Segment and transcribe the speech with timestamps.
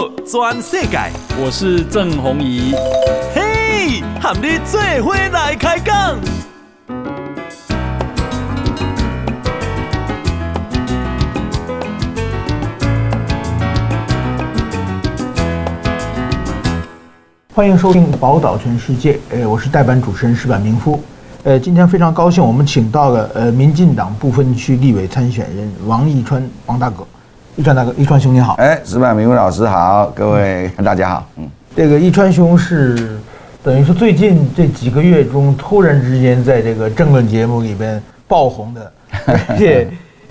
[0.00, 0.98] 好，全世界，
[1.38, 2.72] 我是郑弘仪。
[3.34, 6.18] 嘿，和你做伙来开讲。
[17.52, 19.12] 欢迎收听《宝岛全世界》。
[19.28, 20.98] 呃，我是代班主持人石板明夫。
[21.42, 27.06] 呃，今天非常高兴，我们请到了呃，民进党不分区立委参选人王义川，王大哥。
[27.60, 28.54] 义川大哥，一川兄你好。
[28.54, 31.26] 哎，石板明夫老师好，各位大家好。
[31.36, 31.46] 嗯，
[31.76, 33.18] 这个一川兄是
[33.62, 38.92] 等于是最近这几个月中突然之间在这个政论节目里边爆红的，
[39.46, 39.86] 而且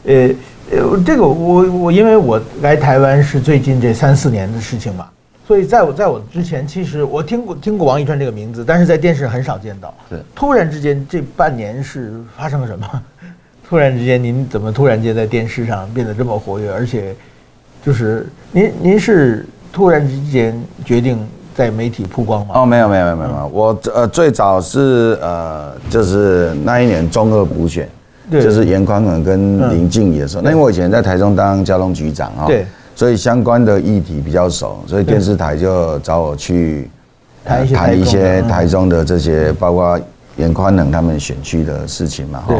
[0.05, 0.29] 呃
[0.71, 5.07] 呃，这个我我因为我来台湾是最近这三四年的事情嘛。
[5.47, 9.93] 所以，在我在我之前，其实我听过听过王一川这个名字，但是在电视很少见到。
[10.09, 12.87] 对突然之间，这半年是发生了什么？
[13.69, 16.71] 突然之间，您怎么突然间在电视上变得这么活跃？
[16.71, 17.13] 而且，
[17.85, 22.55] 就是您您是突然之间决定在媒体曝光吗？
[22.55, 27.87] 哦，没有没有没有没有，嗯、我呃最早是呃就是那一年中二补选，
[28.31, 30.41] 就是严宽恒跟林静仪的时候。
[30.41, 32.45] 嗯、那因为我以前在台中当交通局长啊。
[32.47, 32.65] 对。
[32.95, 36.89] 所以相关的议题比较熟，所以电视台就找我去
[37.45, 39.97] 谈一些台中的这些，包括
[40.35, 42.55] 严宽恒他们选区的事情嘛，哈，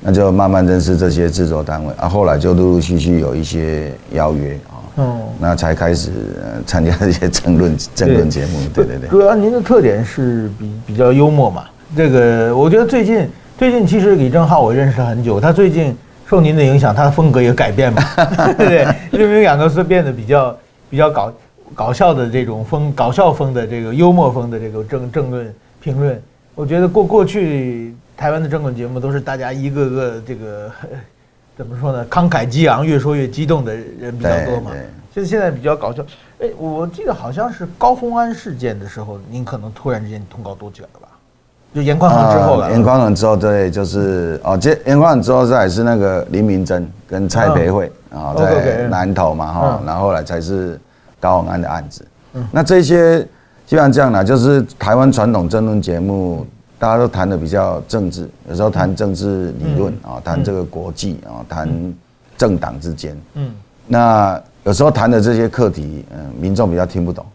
[0.00, 6.10] 那就慢慢认识这些制作单位，啊，后来就陆陆续续有一些邀约啊，哦，那才开始
[6.66, 9.08] 参加这些争论争论节目，对对对。
[9.08, 11.64] 主要您的特点是比比较幽默嘛，
[11.96, 15.96] 这个我觉得最近最近其实李正浩我认识很久，他最近。
[16.30, 18.02] 受您的影响，他的风格也改变嘛，
[18.52, 18.86] 对不对？
[19.12, 20.54] 因为两个是变得比较
[20.90, 21.32] 比较搞
[21.74, 26.20] 搞笑的这种风，搞笑风的这个幽默风的这个政政论评论。
[26.54, 30.68] 我觉得过过去台湾的政论节目都是大家一个个这个
[31.56, 32.04] 怎么说呢？
[32.10, 34.72] 慷慨激昂，越说越激动的人比较多嘛。
[35.14, 36.04] 现在现在比较搞笑。
[36.40, 41.08] 哎，我记得好像是高虹安事件的时候，您可能突然之间通告多起来了吧？
[41.72, 50.80] 就严宽恒之后了，严宽恒之后，对，就是哦，这严宽恒之后再是那个林明珍跟蔡培慧啊，在南投嘛哈，然后后来才是
[51.20, 52.04] 高虹安的案子。
[52.50, 53.20] 那这些
[53.66, 56.46] 基本上这样呢，就是台湾传统政论节目，
[56.78, 61.68] 大家都谈的比较政治，有时候谈政治理论啊，谈这个国际啊，谈
[62.36, 63.20] 政党之间。
[63.34, 63.50] 嗯，
[63.86, 67.26] 那有时候谈的这些课题，嗯，民众比较听不懂，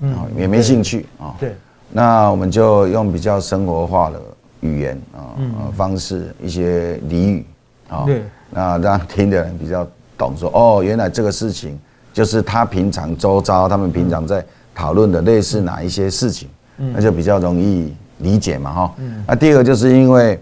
[0.00, 1.34] 嗯，也没兴趣啊。
[1.38, 1.54] 对。
[1.94, 4.18] 那我们就用比较生活化的
[4.60, 5.36] 语言啊，
[5.76, 7.46] 方式一些俚语
[7.90, 9.86] 啊，对，那让听的人比较
[10.16, 11.78] 懂，说哦，原来这个事情
[12.10, 14.42] 就是他平常周遭他们平常在
[14.74, 16.48] 讨论的类似哪一些事情，
[16.78, 18.94] 那就比较容易理解嘛哈。
[19.26, 20.40] 那第二个就是因为，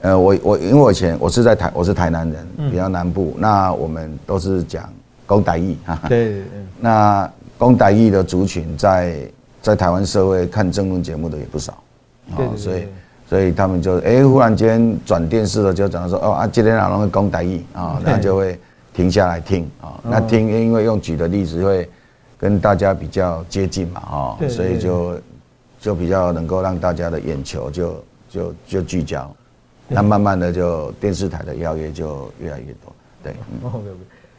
[0.00, 4.88] 呃，我我因为我以前我是在台我是台南人，比较南部，那我们都是讲
[5.26, 6.00] 公台语哈。
[6.08, 6.42] 对，
[6.80, 9.18] 那公台语的族群在。
[9.60, 11.72] 在台湾社会看政论节目的也不少，
[12.30, 12.86] 啊，所以
[13.28, 18.56] 所以他们就哎、欸，忽然间转电视了，就讲到说哦啊，今天哪能会公台语啊，那就会
[18.94, 21.86] 停下来听啊，那听因为用举的例子会
[22.38, 25.18] 跟大家比较接近嘛，哈，所以就
[25.80, 29.30] 就比较能够让大家的眼球就就就聚焦，
[29.88, 33.34] 那慢慢的就电视台的邀约就越来越多，对
[33.64, 33.88] ，OK OK，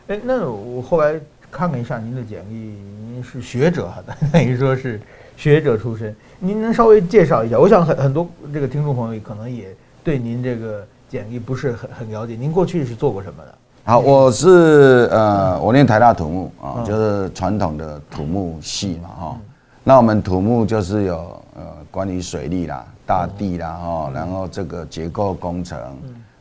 [0.07, 1.19] 哎，那我后来。
[1.51, 3.91] 看了一下您的简历，您是学者，
[4.31, 5.01] 等于说是
[5.35, 6.15] 学者出身。
[6.37, 7.57] 您能稍微介绍一下？
[7.57, 12.35] 我想很很多这个听众朋友可能也对您这个简历不是很很了解。
[12.35, 13.55] 您过去是做过什么的？
[13.83, 19.37] 好，我是呃，我念台大土木啊，就是传统的土木系嘛哈。
[19.83, 25.79] 那我们土木就是有呃，关于水利啦、大地啦哈，然后这个结构工程，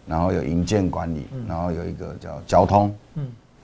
[0.06, 2.94] 然后有营建管理，然后有一个叫交通。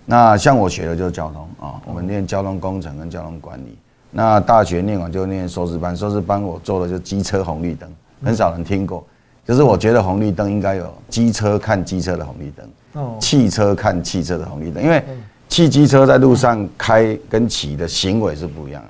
[0.06, 3.76] 那像我学的就是交通啊，我们念交通工程跟交通管理。
[4.10, 7.90] 那大学念完就念硕士班，硕士班我做的就机车红绿灯，
[8.22, 9.04] 很少人听过。
[9.44, 15.02] 就是我觉得红绿灯应该有机车看机车的红绿灯，汽车看汽车的红绿灯，因为
[15.48, 18.88] 汽机车在路上开跟骑的行为是不一样的。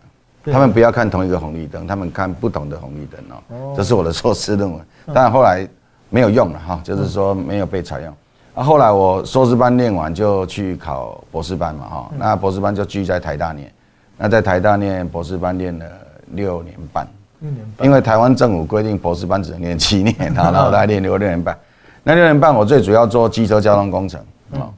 [0.52, 3.74] 他们不要看同一个红绿灯，他们看不同的红绿灯哦。
[3.76, 4.80] 这是我的硕士论文，
[5.12, 5.66] 但后来
[6.10, 8.14] 没有用了哈，就是说没有被采用。
[8.54, 13.72] 啊，后来我硕士班念完就去考博士班嘛，哈，那博士班就继续在台大念，
[14.16, 15.84] 那在台大念博士班念了
[16.28, 17.08] 六年半，
[17.40, 21.58] 六年半，因为台湾政府规定博士班只能念七年，然后我 大概念六六年半，
[22.04, 24.20] 那六年半我最主要做机车交通工程，
[24.52, 24.70] 啊，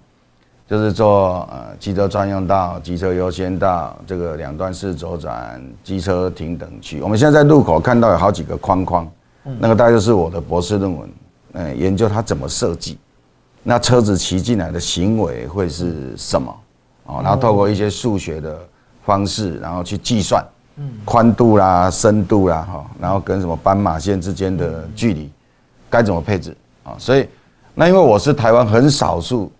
[0.68, 7.00] 就是做呃机车专用道、机车优先道、这个两段式左转、机车停等区。
[7.00, 9.08] 我们现在在路口看到有好几个框框，
[9.60, 11.10] 那个大概就是我的博士论文，
[11.52, 12.98] 嗯，研究它怎么设计。
[13.62, 16.54] 那车子骑进来的行为会是什么？
[17.06, 18.58] 哦，然后透过一些数学的
[19.04, 20.44] 方式，然后去计算，
[21.04, 25.30] 宽度啦、深度啦，哈，然后跟什么斑马线之间的距离，
[25.88, 26.94] 该怎么配置啊？
[26.98, 27.28] 所以，
[27.74, 29.50] 那因为我是台湾很少数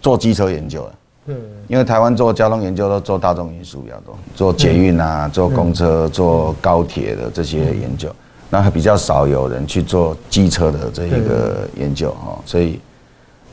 [0.00, 0.92] 做做机车研究的，
[1.26, 1.36] 对，
[1.68, 8.14] 因为台湾做交通研究都做大众运输比较多，做捷运啊，做公车、做高铁的这些研究，
[8.48, 12.80] 那还比较少有人去做机车的这一个研究哈，所以。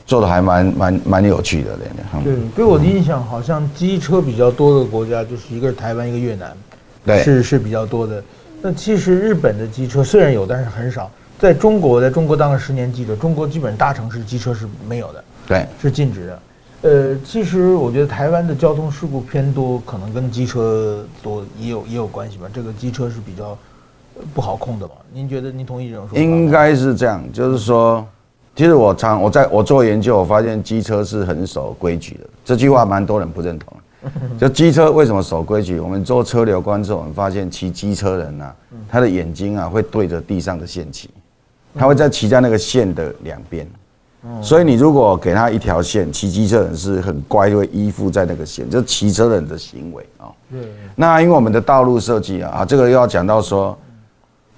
[0.08, 1.78] 做的还蛮蛮蛮有趣的，
[2.24, 6.56] 对，给我的印象好像机车比较多的国家就是一个是台湾，一个越南，
[7.06, 8.24] 对，是是比较多的。
[8.62, 11.12] 那其实日本的机车虽然有，但是很少。
[11.38, 16.40] 在中国，在中国当了十年记者，中国基本大城市机车是没有的，对，是禁止的。
[16.84, 22.48] 呃，其实我觉得台湾的交通事故偏多，可能跟机车多也有也有关系吧。
[22.54, 23.58] 这个机车是比较
[24.34, 24.96] 不好控的吧？
[25.12, 25.52] 您觉得？
[25.52, 26.22] 您同意这种说法？
[26.22, 28.06] 应该是这样，就是说。
[28.56, 32.22] 其实我常我在我做研究，我发现机车是很守规矩的。
[32.44, 33.72] 这句话蛮多人不认同。
[34.40, 35.80] 就机车为什么守规矩？
[35.80, 38.56] 我们做车流观测，我们发现骑机车人啊，
[38.90, 41.08] 他的眼睛啊会对着地上的线骑，
[41.76, 43.68] 他会在骑在那个线的两边。
[44.42, 50.30] 所以你如果给他一条线，骑机车人是很乖，就会依附在那个线，就是骑车人的行为啊。
[50.96, 53.78] 那因为我们的道路设计啊，啊，这个又要讲到说，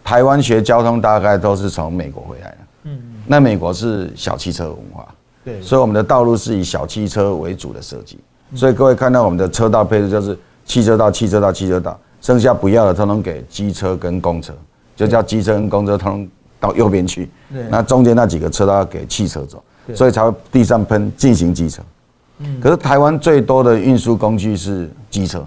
[0.04, 2.58] 台湾学交通大概都是从美国回来的。
[2.84, 3.02] 嗯。
[3.26, 5.08] 那美国是小汽车文化，
[5.46, 8.20] 对，所以我们的道路是以小汽车为主的设计，
[8.56, 14.54] 所以各位看到我们的车道配置就是汽车道、汽车道、汽车道，剩下不要的，通通给机车跟公车，
[14.96, 16.30] 就叫机车跟公车通通
[16.60, 17.30] 到右边去，
[17.70, 19.64] 那中间那几个车道要给汽车走，
[19.96, 21.82] 所以才会地上喷进行机车。
[22.62, 25.46] 可是台湾最多的运输工具是机车，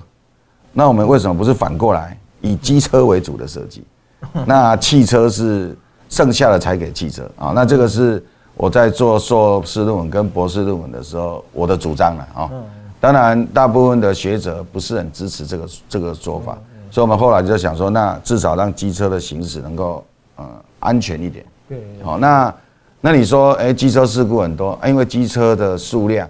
[0.72, 3.84] 那我们为什么不是反过来以机车为主的设计？
[4.46, 5.76] 那汽车是？
[6.08, 8.22] 剩下的才给汽车啊，那这个是
[8.54, 12.50] 我在做硕士论文跟博士论文的时候我的主张了啊。
[13.00, 16.58] 当然，大部分的学者不是很支持这个这个说法，
[16.90, 20.04] 所以我们后来就想说，那至少让机车的行驶能够
[20.36, 20.44] 呃
[20.82, 21.44] 安全一点。
[21.68, 21.80] 对。
[22.02, 22.54] 好，那
[23.00, 26.28] 那你说，哎，机车事故很多，因为机车的数量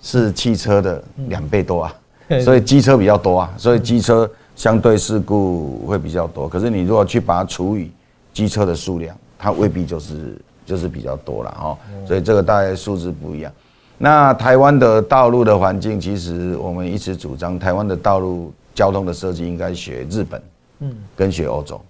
[0.00, 1.94] 是汽车的两倍多啊，
[2.42, 6.48] 所以机车比较多啊，所以机车相对事故会比较多。
[6.48, 7.90] 可是你如果去把它除以
[8.32, 13.52] 机车的数量，它未必就是就是比较多了哈，所以这个大概数字不一样。
[13.98, 20.42] 那台湾的道路的环境，其实我们一直主张，台湾的道路交通的设计应该学日本，
[20.80, 21.80] 嗯，跟学欧洲。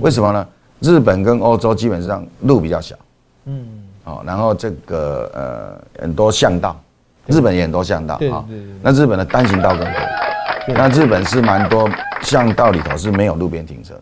[0.00, 0.46] 为什么呢？
[0.80, 2.96] 日本跟欧洲基本上路比较小，
[3.46, 3.66] 嗯，
[4.04, 6.78] 哦，然后这个呃很多巷道，
[7.26, 8.44] 日本也很多巷道啊。
[8.82, 10.00] 那日本的单行道更多，
[10.68, 11.88] 那日本是蛮多
[12.22, 13.94] 巷道里头是没有路边停车。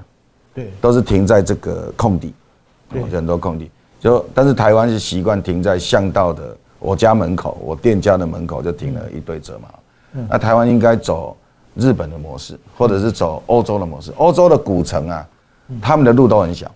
[0.54, 2.32] 对，都是停在这个空地，
[2.88, 3.70] 对，很多空地。
[3.98, 9.68] 就但是台湾是习惯停在巷道的我家门口，我店家的门口就停了一堆车嘛。
[10.28, 11.36] 那台湾应该走
[11.74, 14.12] 日本的模式，或者是走欧洲的模式。
[14.16, 15.26] 欧洲的古城啊，
[15.80, 16.70] 他们的路都很小，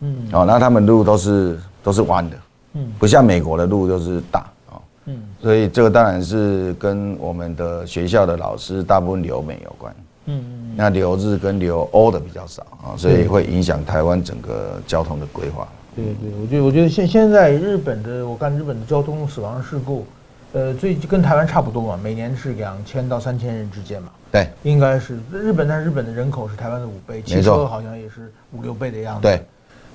[0.00, 2.36] 嗯，哦，那他们路都是都是弯的，
[2.74, 4.40] 嗯，不像美国的路都是大。
[4.70, 9.96] 啊，嗯，所以这个当然是跟我们的学校的老师大部分留美有关。
[10.26, 12.62] 嗯，那留日跟留欧的比较少。
[12.82, 15.66] 啊，所以会影响台湾整个交通的规划。
[15.94, 20.04] 对对，我觉得我觉得现现在日本的，我看日本的交通死亡事故，
[20.52, 24.08] 呃，最跟台湾差不多嘛，每年是两千到三千人之间嘛。
[24.36, 29.22] 对，应该是日本，但是日本的人口是台湾的五倍，汽车好像也是五六倍的样子。
[29.22, 29.42] 对，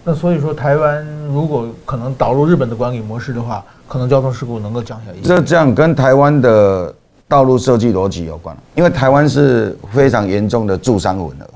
[0.03, 5.27] 那所以说台湾如果可能导入日本的管理模式的话，可能交通事故能够降下一些。
[5.27, 6.93] 这这样跟台湾的。
[7.31, 11.47] 道路设计逻辑有关，因为台湾是非常严重的住商混合，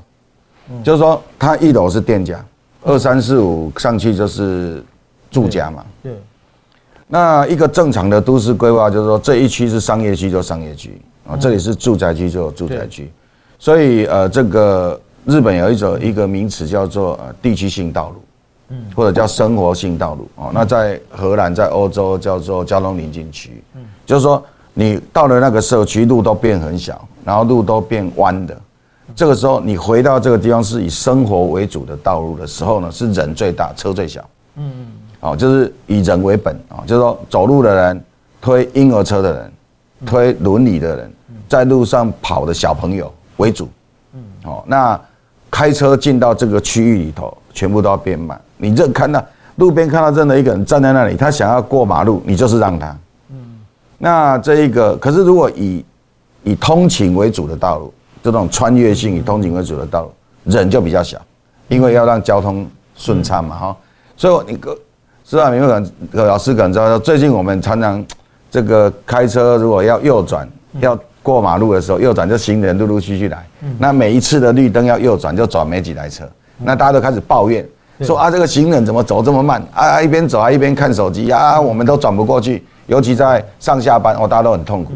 [0.82, 2.42] 就是说它一楼是店家，
[2.82, 4.82] 二三四五上去就是
[5.30, 5.84] 住家嘛。
[6.02, 6.14] 对。
[7.06, 13.10] 那一个正常的都市规划就是说，这一区是商业区就商业区啊，这里是住宅区就有住宅区，
[13.58, 18.16] 所以呃，这个日本有一种一个名词叫做呃地区性道路，
[18.68, 20.50] 嗯，或者叫生活性道路哦。
[20.52, 24.42] 那在荷兰在欧洲叫做交通临近区，嗯，就是说。
[24.78, 28.54] 你到了那个社区，路都变很小，然后路都变弯的。
[29.14, 34.20] 这个时候，你回到这个地方是以生活为主的道路的时候呢，是人最大，车最小。
[34.56, 34.86] 嗯嗯。
[35.20, 38.04] 哦，就是以人为本啊，就是说走路的人、
[38.38, 39.52] 推婴儿车的人、
[40.04, 41.12] 推轮椅的人，
[41.48, 43.68] 在路上跑的小朋友为主。
[44.14, 44.20] 嗯。
[44.44, 45.00] 哦，那
[45.50, 48.38] 开车进到这个区域里头，全部都要变慢。
[48.58, 49.24] 你这看到
[49.56, 52.94] 路边看到真的一个人站在那里，他想要过马路，你就是让他。
[53.98, 55.82] 那这一个，可是如果以
[56.42, 60.12] 以通勤为主的道路，这种穿越性以通勤为主的道路，
[60.44, 61.18] 人就比较小，
[61.68, 63.76] 因为要让交通顺畅嘛，哈。
[64.16, 64.76] 所以你个
[65.24, 65.50] 是吧？
[65.52, 68.04] 你们可能葛老师可能知道，最近我们常常
[68.56, 70.48] 这个开车如果要右转，
[70.80, 73.46] 要过马路的时候右转，就行人陆陆续续来。
[73.78, 76.24] 那每一次的绿灯要右转，就转没几台车。
[76.56, 77.68] 那大家都开始抱怨，
[78.00, 80.00] 说啊，这个行人怎么走这么慢啊？
[80.00, 82.64] 一边走还，一边看手机啊，我们都转不过去。
[82.86, 84.94] 尤其在上下班哦，大家都很痛苦。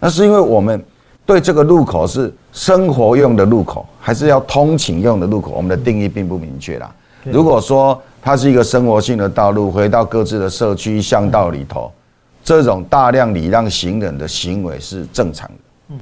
[0.00, 0.82] 那是因为我们
[1.26, 5.50] 对这个路口是生活用的路口，还是要通勤用的路口？
[5.50, 6.90] 我们的定义并不明确啦。
[7.24, 11.92] 如果说它是一个生活性的道路，回到各自的社区巷道里头，
[12.46, 15.54] 这种大量礼让行人的行为是正常的。
[15.88, 15.98] 嗯，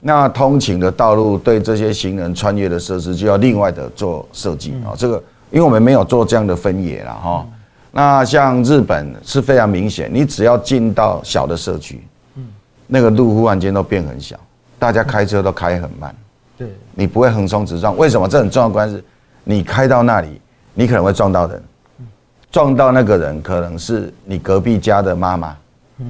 [0.00, 4.90] 那通勤的道路对这些行人穿越的设施就要另外的做设计啊。
[4.98, 5.22] 这个
[5.52, 7.46] 因为我们没有做这样的分野了哈。
[7.92, 12.02] 那像日本是非常明显，你只要进到小的社区，
[12.34, 12.44] 嗯，
[12.88, 14.36] 那个路忽然间都变很小，
[14.80, 16.12] 大家开车都开很慢，
[16.58, 17.96] 对，你不会横冲直撞。
[17.96, 18.26] 为什么？
[18.26, 19.00] 这很重要的关系，
[19.44, 20.40] 你开到那里，
[20.74, 21.62] 你可能会撞到人，
[22.50, 25.56] 撞到那个人可能是你隔壁家的妈妈，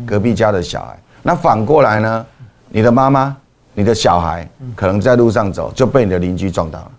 [0.07, 0.99] 隔壁家的小孩。
[1.23, 2.27] 那反过来呢？
[2.69, 3.37] 你的妈妈、
[3.75, 6.91] 你的小孩可能在路上走就被你的邻居撞到了，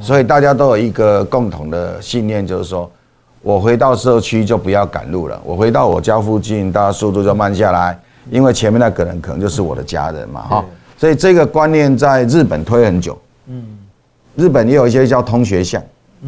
[0.00, 2.90] 所以大家都有一个共同的信念，就是说。
[3.44, 7.98] 我回到社区就不要赶路了，我回到我家附近，大家速度就慢下来，
[8.30, 10.64] 因为前面那个人可能就是我的家人嘛，哈，
[10.96, 13.76] 所以这个观念在日本推很久，嗯，
[14.36, 15.82] 日本也有一些叫通学巷，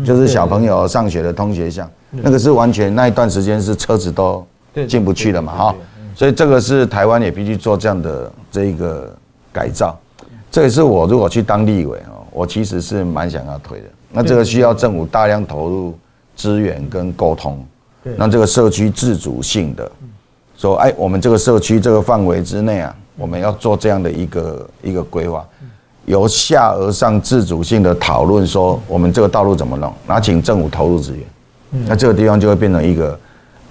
[0.05, 4.45] 就是小朋友上学的通学巷，那个是完全那一段时间是车子都
[4.89, 5.75] 进不去的嘛，哈，
[6.15, 9.15] 所以这个是台湾也必须做这样的这一个
[9.53, 9.99] 改造，
[10.51, 15.99] 这也是我如果去当立委哦，我其实是蛮想要推的，那这个需要政府大量投入。
[16.37, 17.65] 资源跟沟通，
[18.17, 19.89] 让这个社区自主性的
[20.57, 25.47] 说，哎，我们这个社区这个范围之内啊，我们要做这样的一个一个规划，
[26.07, 31.25] 由下而上自主性的讨论，说我们这个道路怎么弄，然后请政府投入资源，
[31.87, 33.17] 那这个地方就会变成一个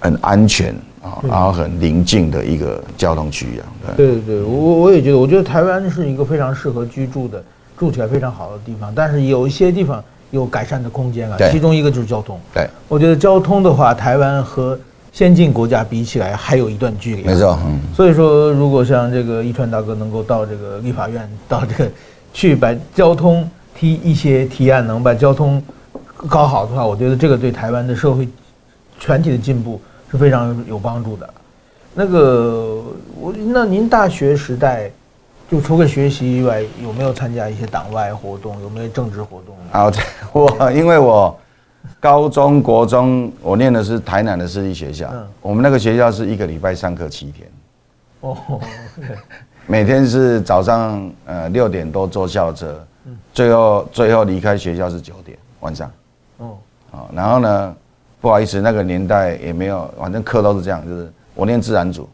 [0.00, 3.66] 很安全啊，然后很宁静的一个交通区一样。
[3.96, 7.42] 对对对，我我也觉得，我觉得台湾是一个非常适合居住的，
[7.78, 10.02] 住起来非常好的地方，但是有一些地方。
[10.30, 12.36] 有改善的空间啊，其中一个就是交通。
[12.52, 14.76] 对，我觉得交通的话，台湾和
[15.12, 17.22] 先进国家比起来还有一段距离。
[17.22, 17.78] 没错，嗯。
[17.94, 21.88] 所以说，如果像这个一川大哥能够到这个立法院，到这个
[22.32, 25.62] 去把交通提一些提案，能把交通
[26.28, 28.28] 搞好的话，我觉得这个对台湾的社会
[28.98, 29.80] 全体的进步
[30.14, 31.28] 是非常有帮助的。
[31.92, 32.80] 那个
[33.20, 34.88] 我，那您大学时代？
[35.50, 38.60] 就除了学习以外，有没有参加一些党外活动？
[38.62, 39.56] 有没有政治活动？
[39.72, 39.92] 啊，
[40.32, 41.36] 我因为我
[41.98, 47.48] 高中国中我念的是台南的私立学校，嗯，我们那个学校是一个礼拜上课七天，
[48.20, 48.36] 哦，
[49.66, 52.86] 每天是早上呃六点多坐校车，
[53.32, 55.90] 最后最后离开学校是九点晚上，
[56.38, 56.56] 哦，
[56.92, 57.76] 好，然后呢，
[58.24, 62.08] 不好意思，那个年代也没有，反正课都是这样，就是我念自然组，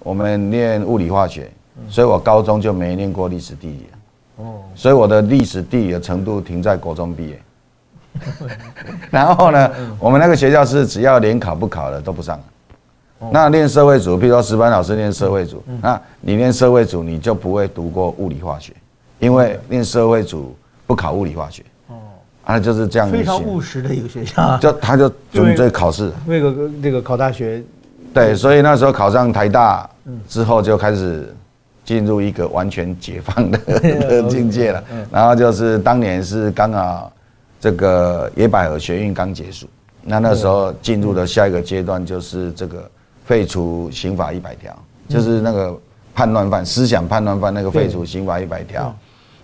[0.00, 1.50] 我们念物理化学。
[1.88, 3.86] 所以我高中就没念过历史地理，
[4.36, 7.40] 哦，所以我的历史地理的程度停在国中毕业，
[9.10, 12.38] 然后呢，我们那个学校是只要联考不考的都不上，
[13.32, 18.74] 那念社会组，譬如说石班老师念社会组，那你念社会组你就不会读过物理化学，
[19.18, 20.54] 因为念社会组
[20.86, 21.69] 不考物理化学，哦，
[22.44, 27.62] 啊就是这样，非常务实的一个学校，就他就准备考试，那个那个考大学，
[28.12, 29.88] 对，所以那时候考上台大
[30.28, 31.34] 之后就开始。
[31.82, 37.10] 进入一个完全解放的 的境界了，然后就是当年是刚好
[37.58, 39.66] 这个野百合学运刚结束，
[40.04, 42.88] 那那时候进入的下一个阶段就是这个
[43.24, 44.72] 废除刑法一百条，
[45.08, 45.76] 就是那个
[46.14, 48.94] 叛乱犯、思想叛乱犯那个废除刑法一百条，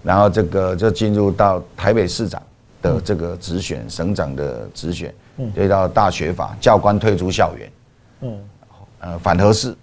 [0.05, 2.41] 然后这个就进入到台北市长
[2.83, 5.15] 的这个直选、省长的直选，
[5.55, 7.73] 对到大学法，教官退出校园，
[8.23, 8.39] 嗯，
[9.01, 9.77] 呃反核四。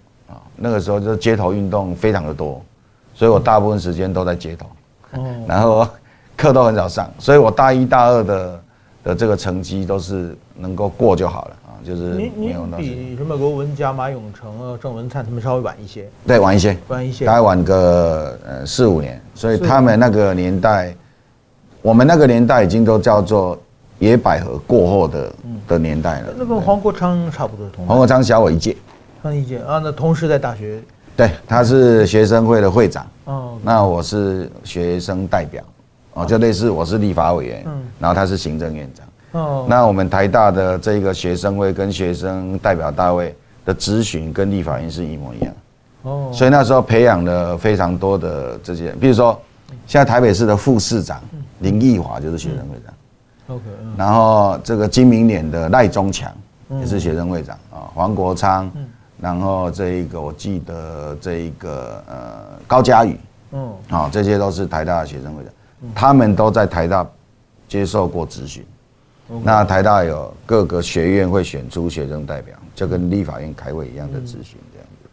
[0.56, 2.62] 那个时候就街头运动非常的多，
[3.12, 4.66] 所以我大部分时间都在街头，
[5.48, 5.86] 然后
[6.36, 8.60] 课都很少上，所以我大一大二的
[9.02, 12.76] 的这个成绩都是能够过就好了啊，就是没有那。
[12.76, 16.08] 比什么罗文嘉、马永成啊、郑文灿他们稍微晚一些。
[16.24, 20.94] 对，晚一些，晚一些，大概晚个呃四五年，所以他们那个年代，
[21.84, 23.58] 我们那个年代已经都叫做
[23.98, 25.32] 野百合过后的
[25.68, 26.32] 的年代了。
[26.38, 27.86] 那跟黄国昌差不多同。
[27.86, 28.74] 黄国昌小我一届。
[29.22, 30.82] 上一届啊，那同时在大学，
[31.14, 35.62] 对，他是学生会的会长，哦，那我是学生代表，
[36.14, 43.36] 哦，就类似我是立法委员，嗯，然后他是行政院长，哦，那我们台大的这个学生会跟学生代表大会
[43.66, 45.54] 的咨询跟立法院是一模一样，
[46.02, 49.38] 哦，所以那时候培养了非常多的这些，比如说
[49.86, 51.20] 现在台北市的副市长
[51.64, 53.64] 林义华就是学生会长，OK，
[53.96, 56.32] 然后这个金明脸的赖中强
[56.78, 58.70] 也是学生会长啊，黄国昌。
[59.20, 63.18] 然后这一个我记得这一个呃高嘉宇
[63.52, 65.52] 嗯，啊，这些都是台大的学生会长，
[65.94, 67.06] 他们都在台大
[67.66, 68.62] 接受过咨询。
[69.42, 75.08] 那台大有各个学院会选出学生代表，就跟立法院开会一样的咨询这样子。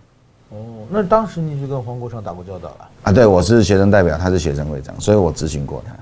[0.50, 2.90] 哦，那当时你就跟黄国昌打过交道了？
[3.04, 5.94] 啊，对，我是学生代表，他是学生会长，所以我咨询过他。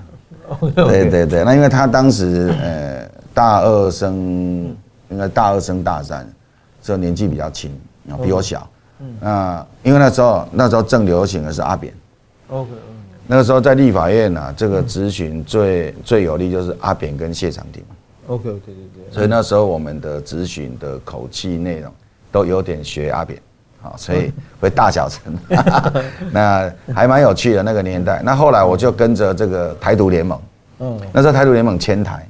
[0.74, 4.74] 对对对，那因为他当时呃大二升，
[5.08, 6.26] 应该大二升大三，
[6.82, 7.70] 所以年纪比较轻
[8.10, 8.68] 啊，比我小。
[9.00, 9.16] 嗯。
[9.20, 11.94] 那因为那时候那时候正流行的是阿扁。
[12.48, 12.70] OK。
[13.26, 17.84] 那个时候在立法院啊，这个咨询最最有利就是阿扁跟谢长廷。
[18.26, 19.14] OK，对对对。
[19.14, 21.92] 所以那时候我们的咨询的口气内容
[22.32, 23.40] 都有点学阿扁，
[23.82, 25.36] 好，所以会大小城。
[26.32, 28.20] 那还蛮有趣的那个年代。
[28.24, 30.40] 那后来我就跟着这个台独联盟。
[30.82, 32.26] 嗯，那时候台独联盟迁台，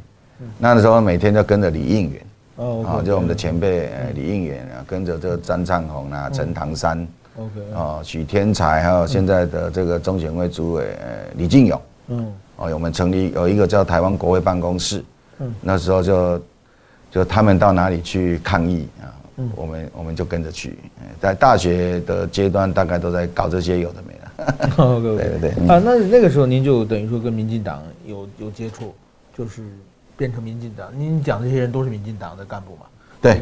[0.59, 2.27] 那时候每天就跟着李应元，
[2.57, 10.85] 哦，啊，就我们的前辈李应元啊，跟着这个张灿宏啊、陈唐山，OK，啊，许天才，还有现在的这个中选会主委
[11.37, 15.05] 李进勇，嗯，哦，我们成立有一个叫台湾国会办公室，
[15.39, 16.43] 嗯，那时候就
[17.09, 19.07] 就他们到哪里去抗议啊，
[19.57, 20.79] 我们我们就跟着去，
[21.21, 24.21] 在大学的阶段大概都在搞这些有的没的。
[25.17, 28.95] 对对对啊，那那个时候您就等于说跟民进党有有接触，
[29.37, 29.63] 就是
[30.17, 30.89] 变成民进党。
[30.97, 32.87] 您讲这些人都是民进党的干部嘛？
[33.21, 33.41] 对。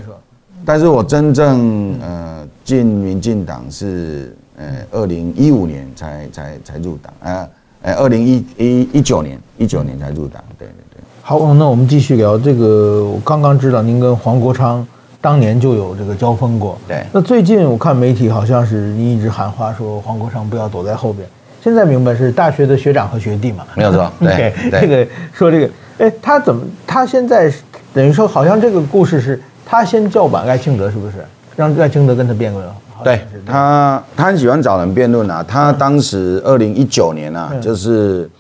[0.65, 7.49] 但是我真正呃进民进党是呃二零一五年才才才入党啊，
[7.83, 10.43] 呃二零一一一九年一九年才入党。
[10.59, 11.03] 对对对。
[11.23, 13.05] 好，那我们继续聊这个。
[13.05, 14.87] 我刚刚知道您跟黄国昌。
[15.21, 17.05] 当年就有这个交锋过，对。
[17.13, 21.29] 那最近我看媒体好像是你一直喊话说黄国昌不要躲在后边，
[21.61, 23.65] 现在明白是大学的学长和学弟嘛？
[23.75, 24.55] 没有错， 对。
[24.71, 27.53] 这个说这个，哎，他怎么他现在
[27.93, 31.17] 等于说好像这个故事是他先叫板赖清德，是不是？
[31.57, 32.65] 让赖清德跟他辩论。
[33.03, 35.45] 对他，他很喜欢找人辩论啊。
[35.47, 38.31] 他当时二零一九年啊，就是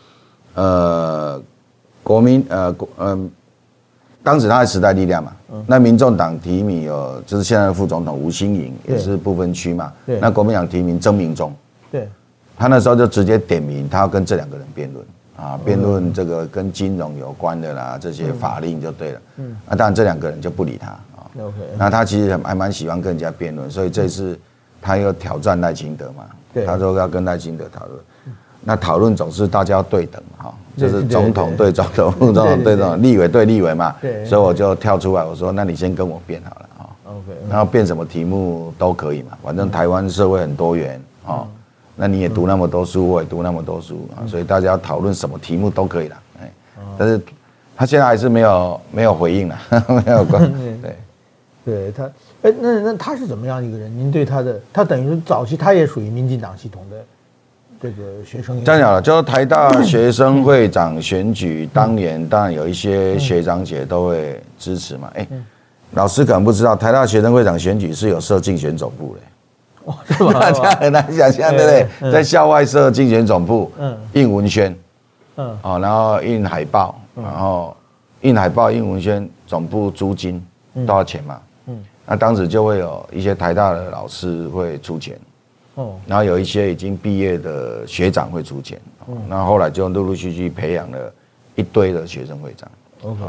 [0.54, 1.40] 呃
[2.04, 3.28] 国民呃国嗯。
[4.28, 5.32] 当时他是时代力量嘛，
[5.66, 9.90] 那民众党提名有就是现在的副总统吴欣盈，也是不分区嘛。
[10.04, 11.50] 那国民党提名曾铭宗，
[11.90, 12.06] 对，
[12.54, 15.02] 他那时候就直接点名，他要跟这两个人辩论
[15.34, 19.20] 啊，辩论这个跟金融有关的啦，这些法令就对了。
[19.38, 21.24] 嗯，那当然这两个人就不理他啊。
[21.40, 24.38] OK，那他其实还蛮喜欢跟人家辩论，所以这次
[24.82, 26.26] 他又挑战赖清德嘛，
[26.66, 27.98] 他说要跟赖清德讨论。
[28.62, 30.54] 那讨论总是大家要对等哈。
[30.76, 41.48] 就是总统对总统，副总统对总统，立委对立委嘛，所以我就跳出来，我说：“那你先跟我辩好了啊。” OK，然后辩什么题目都可以嘛，反正台湾社会很多元哦。
[41.96, 46.16] 那你也读那么多书，我也读那么多书啊，所以大家要讨论什么题目都可以了。
[46.40, 46.52] 哎，
[46.96, 47.20] 但是
[47.74, 49.58] 他现在还是没有没有回应了，
[50.06, 50.48] 没有关。
[50.80, 50.96] 对，
[51.64, 52.04] 对他，
[52.42, 53.90] 哎，那那他是怎么样一个人？
[53.98, 57.04] 您对他的，他等于说早期他也属于民进党系统的。
[57.80, 65.08] 这个学生这样讲了，就是台大学生会长选举当年，当然有一些学长姐都会支持嘛。
[65.14, 65.26] 哎，
[65.92, 69.20] 老师可能不知道，台大学生会长选举是有设竞选总部的。
[69.84, 70.32] 哦？
[70.34, 72.12] 大家很难想象，对不对？
[72.12, 74.76] 在校外设竞选总部，嗯，印文宣，
[75.36, 77.76] 嗯，哦，然后印海报，然后
[78.22, 80.44] 印海报、印文宣，总部租金
[80.84, 81.40] 多少钱嘛？
[81.66, 85.16] 嗯，那当时就会有一些台大的老师会出钱。
[86.06, 88.80] 然后有一些已经毕业的学长会出钱，
[89.28, 91.12] 那后来就陆陆续续培养了
[91.54, 92.68] 一堆的学生会长。
[93.02, 93.20] OK，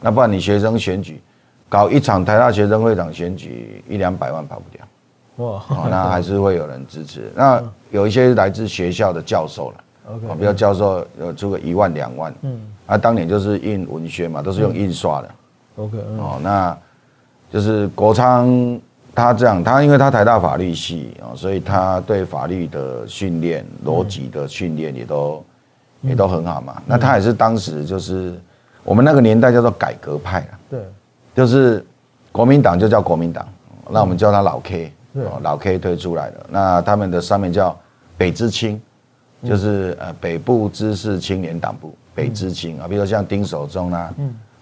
[0.00, 1.20] 那不然你学生选举
[1.68, 7.30] 搞一场台大学生会长选举一两百万跑不掉，哇，那 还是会有人支持。
[7.34, 15.30] 那有一些来自学校的教授了，OK，比如教授有出个一万两万，嗯，啊，当年就是印文宣嘛，都是用印刷的
[15.76, 16.76] ，OK，哦，那
[17.52, 18.80] 就是国昌。
[19.14, 25.44] 他这样，他因为他台大法律系啊，所以他对法律的训练、逻辑的训练也都
[26.00, 26.82] 也都很好嘛。
[26.84, 28.34] 那他也是当时就是
[28.82, 30.80] 我们那个年代叫做改革派啊，对，
[31.32, 31.86] 就是
[32.32, 33.46] 国民党就叫国民党，
[33.88, 34.92] 那我们叫他老 K，
[35.42, 36.46] 老 K 推出来的。
[36.50, 37.76] 那他们的上面叫
[38.18, 38.82] 北知青，
[39.44, 44.12] 就是呃北部知识青年党部北知青啊，比如说像丁守中啦、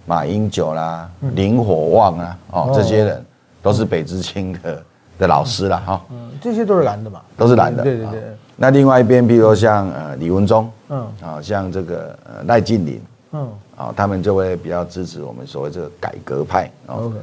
[0.05, 2.73] 马英九啦、林火旺啊，哦。
[2.75, 3.25] 这些人。
[3.63, 4.83] 都是北知青的
[5.19, 8.23] 的老师了哈，嗯，这些都是蓝的嘛，都是蓝的，对对对。
[8.57, 13.01] 那另外一边，比如说像呃李文忠，嗯，啊像这个呃赖晋林，
[13.33, 17.15] 嗯，啊他们就会比较支持我们所谓这个改革派，OK。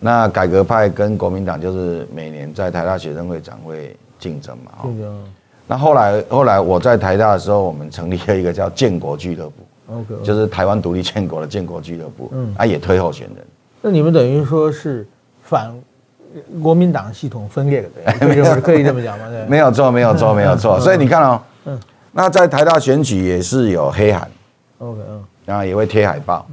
[0.00, 5.24] 那改革派跟国民党就是每年在台大学生会长会竞争嘛，竞争。
[5.66, 9.54] 那后来后来我在台大的时候，我们成立了一个叫建国俱乐部
[9.94, 13.46] ，OK，就是台湾独立建国的建国俱乐部，嗯，啊也推候选人。
[13.80, 15.06] 那你们等于说是。
[15.48, 15.72] 反
[16.60, 17.88] 国民党系统分裂的，
[18.60, 19.26] 可以这么讲吗？
[19.30, 20.78] 对，没有错，没有错，没有错。
[20.80, 21.40] 所以你看哦，
[22.12, 24.30] 那在台大选举也是有黑函
[24.78, 26.46] ，OK，嗯，然后也会贴海报，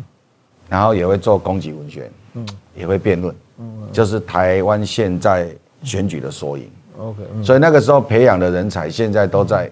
[0.69, 5.47] 然后也会做攻击文宣，嗯，也会辩论，嗯，就是台湾现在
[5.83, 9.69] 选举的缩影，OK，所以那个时候培养的人才现在都在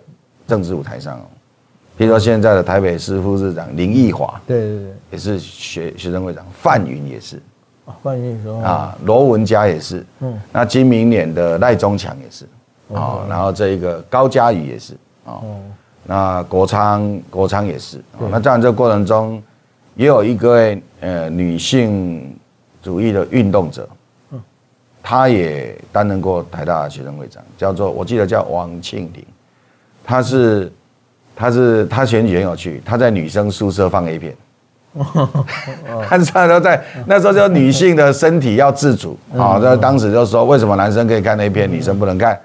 [0.48, 1.26] 政治舞台上哦，
[1.98, 7.42] 比如说现在的台北市副市长林奕华，对对对，也是学学生会长，范云也是，
[8.64, 12.46] 啊，罗文佳也是，嗯，那今明年的赖中强也是，
[12.90, 14.94] 哦，然后这一个高佳宇也是，
[15.26, 15.42] 哦。
[16.04, 18.02] 那国昌，国昌也是。
[18.32, 19.42] 那在这个过程中，
[19.96, 22.36] 也有一个呃女性
[22.82, 23.88] 主义的运动者，
[24.32, 24.42] 嗯，
[25.04, 29.24] 她也担任过台大学生会长，叫做我记得叫王庆玲，
[30.04, 30.74] 她是，
[31.36, 34.36] 她是她选举很有趣，她在女生宿舍放 A 片，
[36.08, 42.38] 她是都在那时候就女性的身体要自主，好，那当时就说为什么男生可以看 A 片，女生不能看？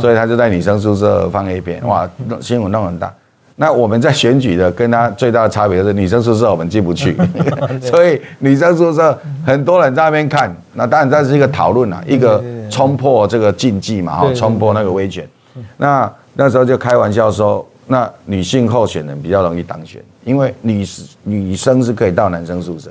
[0.00, 2.08] 所以他就在女生宿舍放 A 片，哇，
[2.40, 3.12] 新闻弄很大。
[3.56, 7.16] 那我们在选举的跟他最大的差别是女生宿舍我们进不去，
[7.80, 10.52] 所以女生宿舍很多人在那边看。
[10.72, 15.24] 那当然这是一个讨论啊，一个冲破这个禁忌嘛，哈，冲破那个威权。
[15.76, 20.86] 那那时候就开玩笑说，那女性候选人比较容易当选，因为女
[21.22, 22.90] 女生是可以到男生宿舍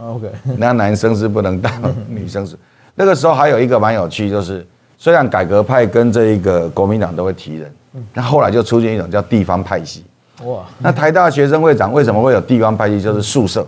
[0.00, 1.70] ，OK， 那男生是不能到
[2.08, 2.56] 女生宿。
[2.94, 4.66] 那个时候还有一个蛮有趣，就是。
[5.00, 7.72] 虽然改革派跟这一个国民党都会提人，
[8.12, 10.02] 那后来就出现一种叫地方派系。
[10.42, 13.00] 哇，那台大学生会长为什么会有地方派系？
[13.00, 13.64] 就是宿舍，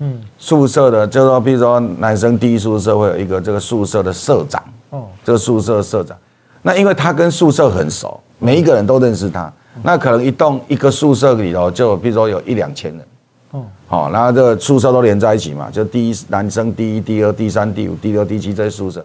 [0.00, 6.16] 嗯，宿舍的，就是说，比如说男生第一宿舍会有一个这个宿舍的社长，哦，这个宿舍社长，
[6.62, 13.06] 那因为他跟宿舍很熟，每一个人都认识他，那可能一栋一个宿舍里头就比如说有一两千人，
[13.50, 19.04] 哦，好，然后这个宿舍都连在一起嘛，就第一男生第一、第二、第三、第五、第六、第七这些宿舍。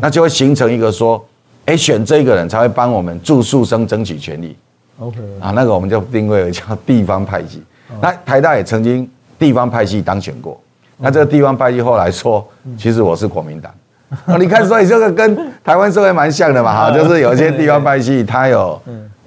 [0.00, 1.22] 那就会形成一个说，
[1.66, 4.56] 哎，选这个人才会帮我们住宿生争取权利。
[4.98, 7.62] OK，啊，那个我们就定位为叫地方派系。
[8.00, 10.60] 那台大也曾经地方派系当选过。
[10.96, 12.46] 那这个地方派系后来说，
[12.78, 13.72] 其实我是国民党。
[14.38, 18.80] 你看，所以这个跟台湾社会蛮像的嘛，哈， 就是有些地方派系他有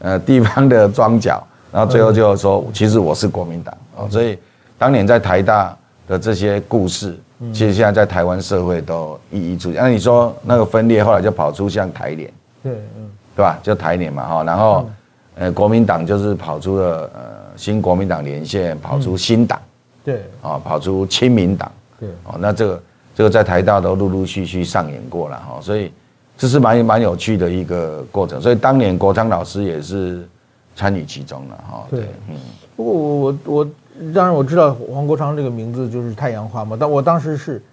[0.05, 1.41] 呃地方的庄脚，
[1.71, 3.75] 然后最后就说，其实我是国民党。
[3.97, 4.37] 哦，所以
[4.77, 5.75] 当年在台大
[6.07, 7.17] 的这些故事。
[7.51, 9.83] 其实现在在台湾社会都一一出现。
[9.83, 12.31] 那你说那个分裂，后来就跑出像台联，
[12.63, 13.59] 对，嗯，对吧？
[13.61, 14.43] 就台联嘛，哈。
[14.45, 14.89] 然后，
[15.35, 17.21] 呃，国民党就是跑出了呃
[17.57, 19.59] 新国民党连线，跑出新党，
[20.01, 25.59] 对，啊，跑出亲民党，对，哦，那这个这个在台大都陆陆续续上演过了哈。
[25.61, 25.91] 所以
[26.37, 28.41] 这是蛮蛮有趣的一个过程。
[28.41, 30.27] 所以当年国昌老师也是
[30.75, 31.87] 参与其中了哈。
[31.89, 32.35] 对，嗯。
[32.75, 33.67] 不过我我我。
[34.13, 37.63] 当然我知道黄国昌这个名字就是太阳花嘛，但我当时是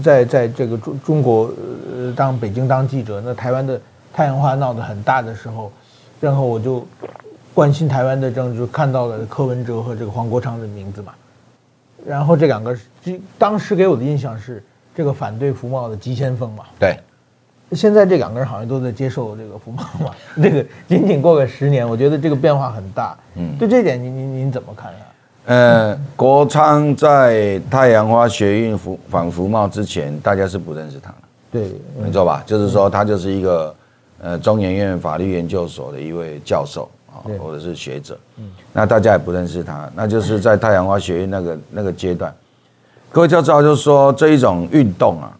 [0.00, 1.52] 在在这个中中国
[1.92, 3.80] 呃当北京当记者，那台湾的
[4.12, 5.72] 太阳花闹得很大的时候，
[6.20, 6.86] 然后我就
[7.52, 11.12] 关心台湾的政治，看到了柯文哲和这个黄国昌的名字嘛，
[12.06, 12.78] 然后这两个
[13.36, 14.62] 当时给我的印象是
[14.94, 16.96] 这个反对服贸的急先锋嘛，对，
[17.74, 24.98] 现在这两个人好像都在接受这个服贸嘛， 这个仅仅过个十年，我觉得这个变化很大，嗯，对这点您您您怎么看呀？
[25.44, 31.16] 呃，国昌在太阳花学运服反服贸之前，大家是不认识他的。
[31.50, 32.42] 对，没错吧？
[32.46, 33.74] 就是说，他就是一个
[34.20, 38.16] 呃中研院法律研究所的一位教授啊，或者是学者。
[38.38, 42.32] 嗯，那大家也不认识他，那就是在太阳花学运那个那个阶段，
[43.10, 45.36] 各位就知道，就是说这一种运动啊，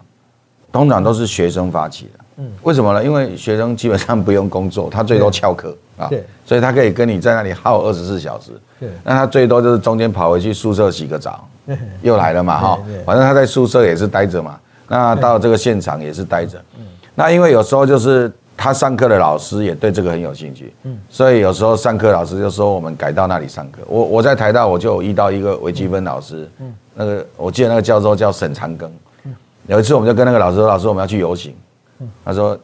[0.73, 2.22] 通常都是学生发起的。
[2.37, 3.05] 嗯，为什么呢？
[3.05, 8.53] 因为学生基本上不用工作，他最多翘课啊，对，所以他可以跟你在那里耗二十四小时。
[8.81, 11.47] 对，那他最多就是中间跑回去宿舍洗个澡，
[12.01, 12.79] 又来了嘛哈。
[13.05, 16.59] 反正他在宿舍也是待着嘛，那到这个现场也是待着。
[16.79, 23.83] 嗯，那因为有时候就是他上课的老师也对这个很有兴趣，嗯，所以有时候上课老师就说我们改到那里上课。
[23.87, 28.89] 我我在台大我就遇到一个微积分老师，嗯，那个我记得那个教授叫沈长庚，
[29.25, 29.35] 嗯，
[29.67, 31.55] 有一次我们就跟那个老师说，老师我们要去游行。
[32.25, 32.59] 他说：“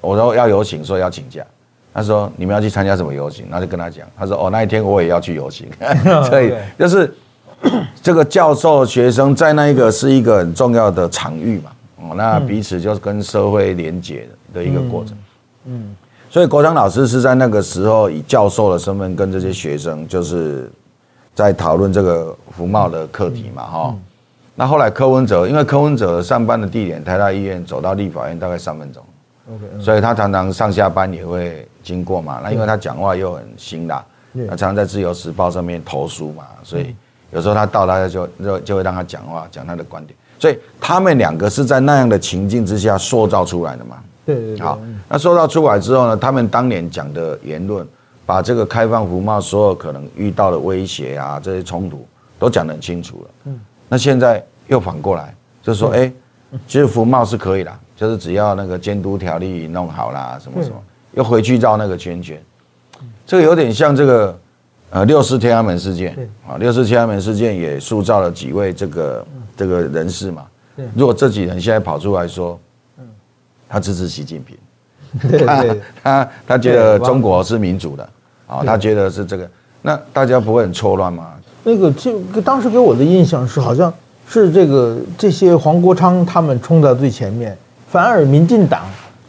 [0.00, 1.44] 我说要游行，说要请假。
[1.92, 3.46] 他说你们要去参加什么游行？
[3.50, 4.06] 那就跟他讲。
[4.16, 5.68] 他说哦，那一天我也要去游行，
[6.30, 7.12] 所以 就是
[8.00, 11.70] 这个教授学生在那一个是一个很重要的场域嘛。
[11.96, 15.16] 哦，那彼此就是跟社会连结的一个过程。
[15.66, 15.94] 嗯，
[16.30, 20.70] 所以国昌老师是在那个时候以教授的身份跟这些学生，就是
[21.34, 23.94] 在讨论这个服贸的课题嘛，哈。”
[24.60, 29.02] 那后来柯文哲，因为柯文哲上班的地点台大医院，走到立法院大概三分钟
[29.50, 32.40] ，OK，所以他常常上下班也会经过嘛。
[32.42, 34.04] 那因为他讲话又很辛辣，
[34.46, 36.94] 他常常在自由时报上面投书嘛，所以
[37.30, 40.14] 有时候他到大家就就就会让他讲话，讲他的观点。
[40.38, 43.96] 所以他们两个是在那样的情境之下塑造出来的嘛。
[44.26, 44.60] 对对对。
[44.60, 47.88] 好，那塑造出来之后呢，他们当年讲的言论，
[48.26, 52.06] 把这个开放服贸所有可能遇到的威胁啊，这些冲突
[52.38, 53.30] 都讲得很清楚了。
[53.46, 56.10] 嗯，那现在又反过来，就是说，哎，
[56.66, 60.76] 其实服贸是可以的，就是只要那个监督条例弄好啦，什么什么，
[61.12, 62.40] 又回去绕那个圈圈。
[63.26, 64.38] 这个有点像这个
[64.90, 66.16] 呃六四天安门事件
[66.48, 70.46] 啊，六四天安门事件也塑造了几位这个这个人士嘛。
[70.94, 72.58] 如果这几人现在跑出来说，
[73.68, 74.56] 他支持习近平。
[75.44, 75.66] 他
[76.02, 78.08] 他他觉得中国是民主的，
[78.46, 79.50] 啊，他觉得是这个，
[79.82, 81.34] 那大家不会很错乱吗？
[81.64, 83.92] 那个这个当时给我的印象是，好像
[84.30, 87.54] 是这个这些黄国昌他们冲在最前面，
[87.88, 88.82] 反而民进党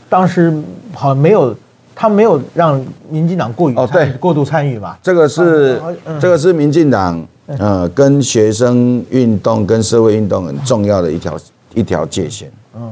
[0.07, 0.53] 当时
[0.93, 1.55] 好像没有，
[1.95, 4.95] 他没有让民进党过于哦对过度参与嘛。
[5.01, 5.81] 这个是
[6.19, 11.35] 这个是民进党呃跟学生运动跟社会运动很重要的一条
[11.73, 12.51] 一条界限。
[12.75, 12.89] 嗯，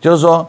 [0.00, 0.46] 就是说。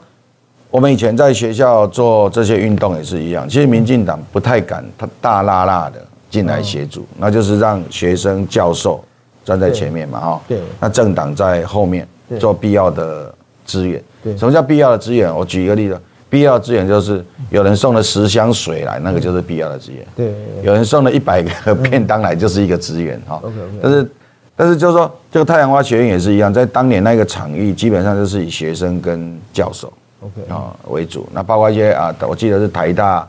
[0.70, 9.02] 我们以前在学校做这些运动也是一样，其实民进党不太敢他大拉拉的进来协助，那就是让学生教授
[9.48, 10.42] 站在前面嘛，哈。
[10.48, 10.60] 对。
[10.80, 12.06] 那政党在后面
[12.38, 13.34] 做必要的
[13.66, 14.04] 支援。
[14.22, 14.38] 对。
[14.38, 15.34] 什么叫必要的支援？
[15.34, 15.98] 我举一个例子，
[16.30, 20.06] 必要的支援就是有人送了十箱水来，那个就是必要的支援。
[20.16, 20.34] 对。
[20.62, 23.40] 有人送了一百个便当来，就是一个支援哈。
[23.42, 23.56] OK。
[23.82, 24.12] 但是，
[24.56, 29.92] 但是就是说，这个太阳花学院也是一样，在当年那个场域，基本上就是以学生跟教授。
[30.20, 33.26] OK 啊为主，那包括一些啊，我记得是台大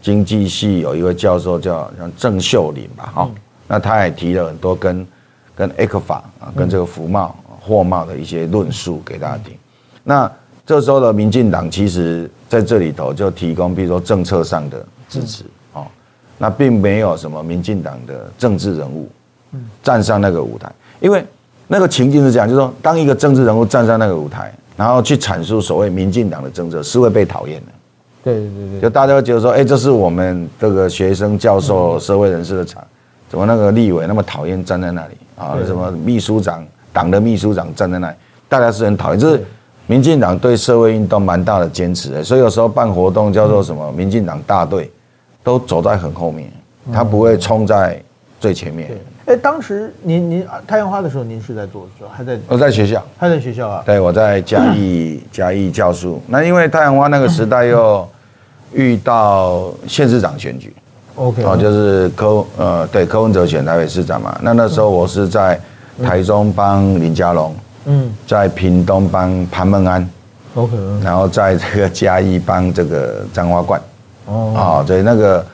[0.00, 3.30] 经济系有一位教授叫像郑秀林吧，哈，
[3.66, 5.04] 那他也提了很多跟
[5.58, 9.52] 跟 ECFA 啊，跟这个服贸货贸的一些论述给大家听。
[10.04, 10.30] 那
[10.64, 15.42] 这时候的民进党其实在这里头就提供，比如说政策上的支持，
[15.72, 15.84] 哦，
[16.38, 19.08] 那并没有什么民进党的政治人物
[19.82, 21.24] 站上那个舞台，因为
[21.66, 24.54] 那个情境是这样，就是说当一个政治人物站上那个舞台。
[24.78, 27.72] 然后去阐述所谓民进党的政策是会被讨厌的，
[28.22, 32.80] 对对对，就大家会觉得说，哎，这是我们这个学生、教授、社会人士的场，
[33.28, 35.56] 怎么那个立委那么讨厌站在那里啊？
[35.64, 38.16] 什么秘书长、党的秘书长站在那里，
[38.48, 39.18] 大家是很讨厌。
[39.18, 39.44] 这是
[39.86, 44.90] 民进党对社会运动蛮大的坚持，所以有时候办活动叫做什么民进党大队，
[45.42, 46.50] 都走在很后面，
[46.92, 48.02] 他不会冲在
[48.38, 48.90] 最前面。
[49.26, 52.38] 哎，当时您您太阳花的时候，您是在做的时候还在？
[52.48, 53.82] 我在学校，还在学校啊？
[53.84, 56.20] 对，我在嘉义 嘉义教书。
[56.26, 58.08] 那因为太阳花那个时代又
[58.72, 60.74] 遇到县市长选举
[61.18, 64.38] ，OK，哦，就是柯呃对柯文哲选台北市长嘛。
[64.42, 65.60] 那那时候我是在
[66.02, 67.54] 台中帮林佳龙，
[67.86, 70.08] 嗯，在屏东帮潘孟安
[70.54, 73.80] ，OK，然后在这个嘉义帮这个张花冠，
[74.26, 75.44] 哦，啊，对那个。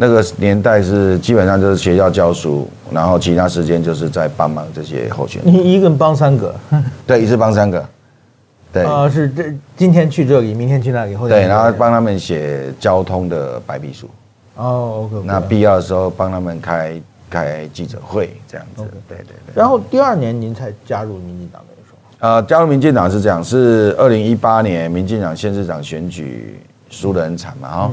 [0.00, 5.52] 那个年代是基本上就是学校教书，然后其他时间就是在帮忙这些候选人。
[5.52, 6.54] 你一个人帮三个？
[7.04, 7.84] 对，一次帮三个。
[8.72, 14.08] 对啊，是这今天去这里，明天去那里，后对，然后帮他们写交通的白皮书。
[14.58, 15.24] 哦，OK。
[15.24, 18.82] 那必要的时候帮他们开开记者会这样子。
[19.08, 19.54] 对对对。
[19.54, 21.98] 然后第二年您才加入民进党的时候？
[22.28, 27.90] 呃，加入民进党是这样，是二零一八年民进党县市长选举输得很惨嘛，哈。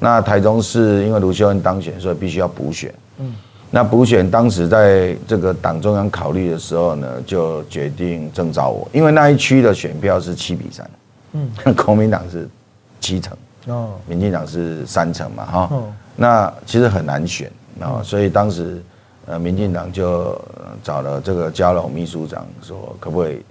[0.00, 2.92] 那台中市因为卢秀恩当选，所以必须要补选。
[3.18, 3.34] 嗯，
[3.70, 10.90] 那补选当时在这个党中央考虑的时候呢，就决定征召我，因为那一区的选票是七比三。
[11.32, 12.48] 嗯， 国民党是
[12.98, 13.36] 七成，
[13.70, 15.68] 哦，民进党是三成嘛，哈。
[15.70, 15.84] 哦，
[16.16, 18.82] 那其实很难选啊，所以当时
[19.26, 20.38] 呃，民进党就
[20.82, 23.42] 找了这个佳龙秘书长说，可不可以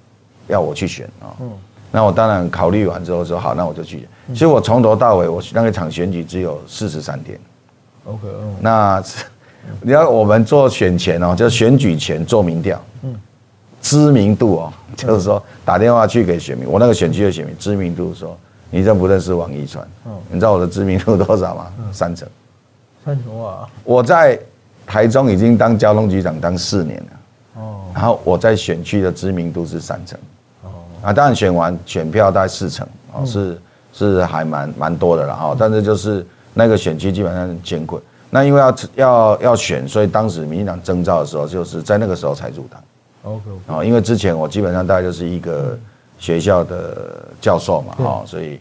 [0.47, 1.31] 要我去选啊？
[1.39, 1.51] 嗯。
[1.91, 4.07] 那我当然考虑完之后说好，那我就去。
[4.27, 7.39] 其实我从头到尾，我那个场选举只有四十三天。
[8.05, 8.27] OK，
[8.59, 9.01] 那
[9.81, 13.15] 你要我们做选前哦，就选举前做民调，嗯，
[13.81, 18.37] 知名度哦，就是说打电话去给选民，我那个选区的选民知名度说，
[18.69, 19.87] 你认不认识王一川？
[20.05, 21.67] 嗯，你知道我的知名度多少吗？
[21.91, 22.27] 三成。
[23.03, 23.67] 三成啊！
[23.83, 24.39] 我在
[24.85, 27.61] 台中已经当交通局长当四年了。
[27.61, 27.81] 哦。
[27.93, 30.19] 然后我在选区的知名度是三成。
[31.01, 33.57] 啊，当然选完选票大概四成，哦，是
[33.93, 38.01] 是还蛮蛮多的了哈，但是就是那个选区基本上很艰困。
[38.29, 42.83] 那因为要要要选，所以当时民进党征召的时候，就是在那个时候才入党。
[43.23, 45.79] OK，哦，因为之前我基本上大概就是一个
[46.19, 48.59] 学校的教授嘛，哈，所以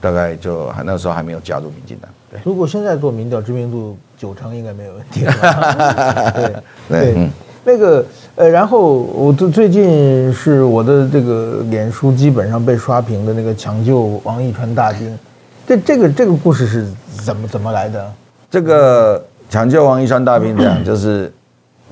[0.00, 2.10] 大概就还那时候还没有加入民进党。
[2.30, 5.24] 对，如果现在做民调，知名度九成应该没有问题。
[6.34, 6.56] 对
[6.88, 7.30] 对，嗯。
[7.64, 8.04] 那个
[8.34, 15.16] 呃，然后我最最近是我的这个脸书基本上被刷屏的那个抢救王一川大兵，
[15.64, 16.84] 这这个这个故事是
[17.24, 18.12] 怎么怎么来的？
[18.50, 21.32] 这个抢救王一川大兵这样，就是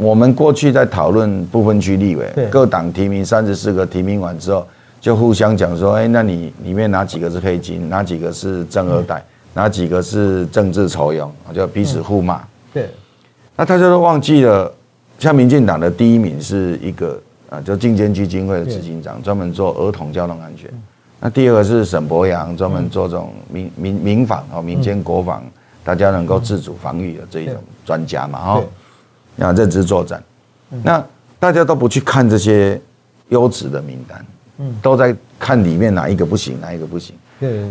[0.00, 4.66] 我们过去在讨论不分区立委，各党提名三十四个提名完之后，
[4.98, 9.22] 就互相讲说，哎，那你里面哪几个是黑金，哪几个是正二代？
[9.52, 12.40] 哪几个是政治酬庸，就彼此互骂。
[12.72, 12.88] 对，
[13.56, 14.72] 那大家都忘记了，
[15.18, 20.70] 像民进党的第一名是一个啊，就进监基金会的执行长，专门做儿童交通安全。
[21.20, 25.44] 那第二个是沈伯洋，专门做这种民民民防哦民间国防，
[25.84, 28.62] 大家能够自主防御的这一种专家嘛，哈，
[29.36, 30.22] 要认知作战。
[30.82, 31.04] 那
[31.38, 32.80] 大家都不去看这些
[33.28, 34.24] 优质的名单，
[34.82, 37.14] 都在看里面哪一个不行，哪一个不行。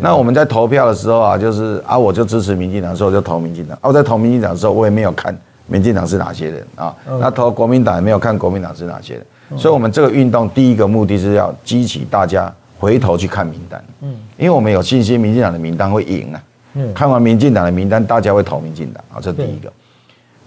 [0.01, 3.77] 那我们在投票的时候啊，就是啊，我就支持民进党，所以我就投民进党。
[3.81, 6.95] 啊，我在投民进党的时候，我也没有看民进党是哪些人啊。
[7.19, 9.25] 那投国民党也没有看国民党是哪些人。
[9.57, 12.53] 所以，我们这个运动第一个目的是要激起大家。
[12.81, 16.41] 回头去看名单，嗯，因为我们有信心，民进党的名单会赢啊。
[16.75, 19.69] 嗯，看完民进党的名单，大家会投民进党啊，这第一个。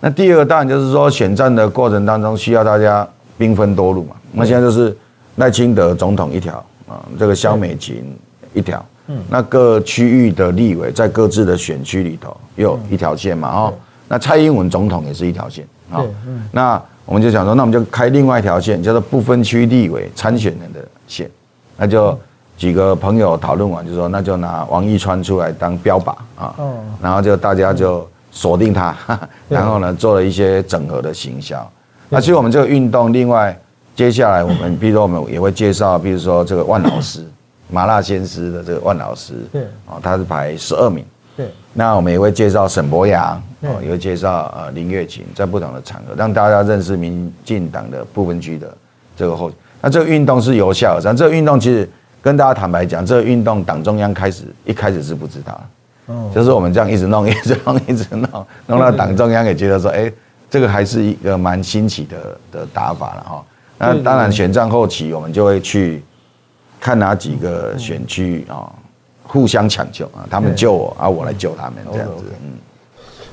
[0.04, 3.06] 那第二个当然就是说，选战的过程当中需要大家
[3.38, 4.16] 兵分多路嘛。
[4.32, 4.94] 那现在就是
[5.36, 6.56] 赖清德总统一条
[6.88, 8.04] 啊，这个萧美琴
[8.52, 13.74] 一条，嗯，那各区域的立委在各自的选区里头又一条线嘛，哦，
[14.08, 16.02] 那蔡英文总统也是一条线啊。
[16.50, 21.30] 那我们就想说，那我们就开另外一条线，叫做不分区立委参选人的线。
[21.76, 22.18] 那就
[22.56, 26.54] 几个朋友讨论完，就说那就拿王一川出来当标靶啊，
[27.00, 28.96] 然后就大家就锁定他，
[29.48, 31.70] 然后呢做了一些整合的行销。
[32.08, 33.56] 那其实我们这个运动，另外
[33.94, 37.24] 接下来我们，比如说我们也会介绍，比如说这个万老师，
[37.70, 41.04] 麻辣鲜师的这个万老师，对，哦，他是排十二名，
[41.36, 41.46] 对。
[41.74, 48.74] 那我们也会介绍沈博洋，哦，也会介绍呃林月琴，在不同的场合让大家认识民进党的不分区的
[49.16, 49.56] 这个候选。
[49.80, 51.88] 那这个运动是由下而上，这个运动其实
[52.20, 55.81] 跟大家坦白讲，这个运动党中央开始一开始是不知道，哦，
[56.34, 60.12] 就是我们这样一直弄， 一直弄，一直弄，弄到党中央也觉得说，哎，
[60.50, 62.16] 这个还是一个蛮新奇的
[62.50, 63.44] 的打法了哈。
[63.78, 66.02] 那当然选战后期，我们就会去
[66.80, 68.70] 看哪几个选区啊，
[69.22, 72.24] 互相抢救啊，他们救我啊，我来救他们这样子。
[72.42, 72.50] 嗯，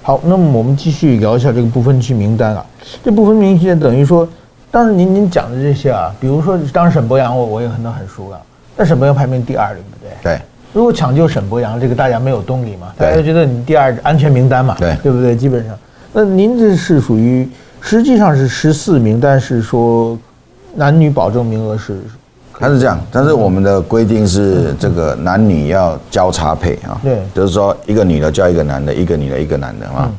[0.01, 2.65] 好，那么我们继续聊一下这个不分区名单啊，
[3.03, 4.27] 这不分区名单等于说。
[4.71, 8.39] 当时您您讲的这些啊，比如说当时沈博阳，我我也很多很熟了。
[8.77, 10.11] 但沈博阳排名第二，对不对？
[10.21, 10.41] 对。
[10.73, 12.93] 如果抢救沈博阳，这个大家没有动力嘛？
[12.97, 14.75] 大家觉得你第二安全名单嘛？
[14.79, 15.35] 对，对不对？
[15.35, 15.77] 基本上，
[16.13, 17.47] 那您这是属于
[17.81, 20.17] 实际上是十四名，但是说
[20.75, 21.99] 男女保证名额是。
[22.59, 26.99] 他是这样，但是我们的规定是这个男女要交叉配啊。
[27.01, 27.19] 对。
[27.33, 30.11] 就是说一个女的叫一个男的，一个女的一个男的嘛。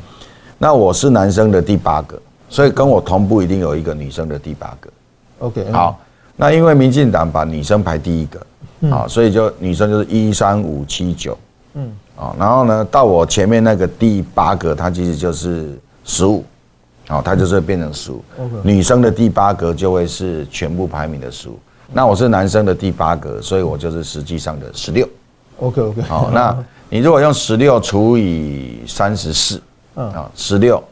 [0.59, 2.21] 那我是男生的第八个。
[2.53, 4.91] 所以跟我同步一定有一个女生的第八个
[5.39, 5.97] ，OK，好，
[6.35, 8.41] 那因为民进党把女生排第一个，
[8.89, 11.37] 好，所以就女生就是一三五七九，
[11.75, 16.45] 嗯，啊，然后呢，到我前面那个第八个，它其实就是十五，
[17.09, 18.23] 好，它就是变成十五，
[18.63, 21.59] 女生的第八格就会是全部排名的十五，
[21.93, 25.09] 那我是男生的第八格，所以我就是实际上的十六
[25.59, 26.57] ，OK OK，好，那
[26.89, 29.61] 你如果用十六除以三十四，
[29.97, 30.83] 嗯，啊，十六。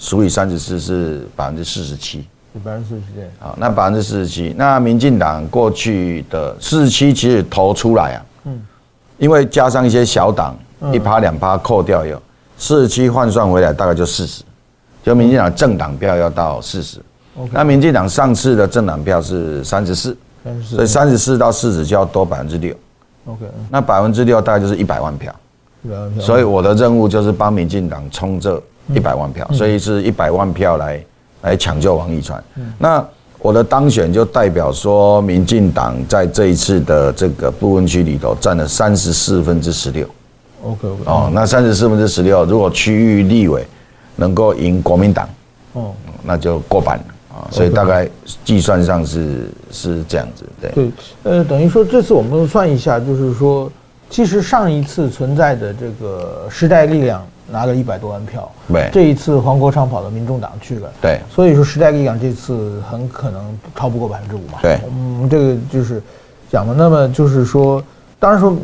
[0.00, 2.24] 除以三十四是百分之四十七，
[2.58, 3.06] 百分之四十七。
[3.38, 8.60] 好，那百分之四十七，那民进党过去的四十七其实投出来啊，嗯，
[9.18, 10.56] 因为加上一些小党
[10.92, 12.20] 一趴两趴扣掉以后，
[12.56, 14.42] 四十七换算回来大概就四十，
[15.02, 16.98] 就民进党政党票要到四十。
[17.52, 20.16] 那民进党上次的政党票是三十四，
[20.62, 22.74] 所以三十四到四十就要多百分之六。
[23.26, 25.34] OK，那百分之六大概就是一百万票，
[25.82, 26.22] 一百万票。
[26.22, 28.62] 所以我的任务就是帮民进党冲这。
[28.94, 30.98] 一百万票，所以是一百万票来
[31.42, 32.42] 来抢救王一川。
[32.78, 33.04] 那
[33.40, 40.04] 我的当选就代表说，民进党在这一次的这个不分区里头占了三十四分之十六。
[40.62, 41.02] OK OK。
[41.06, 43.64] 哦，那三十四分之十六，如果区域立委
[44.16, 45.28] 能够赢国民党，
[45.74, 45.92] 哦，
[46.24, 47.46] 那就过半了啊。
[47.52, 48.08] 所以大概
[48.44, 50.70] 计算上是是这样子，对。
[50.72, 50.90] 对，
[51.22, 53.70] 呃，等于说这次我们算一下，就是说，
[54.10, 57.24] 其实上一次存在的这个时代力量。
[57.50, 66.02] 拿了一百多万票，对，这一次黄国昌跑到民众党去了，对，所以说时代力量这次很可能超不过百分之五嘛，对，嗯，这个就是
[66.50, 66.74] 讲的。
[66.74, 67.82] 那么就是说，
[68.18, 68.54] 当然说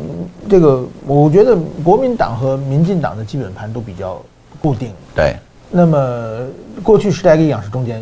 [0.49, 4.21] 这个，我觉得国民党和民进党的基本盘都比较
[4.61, 5.35] 固定，对。
[5.71, 6.47] 那么
[6.83, 7.99] 过去时代力量是中间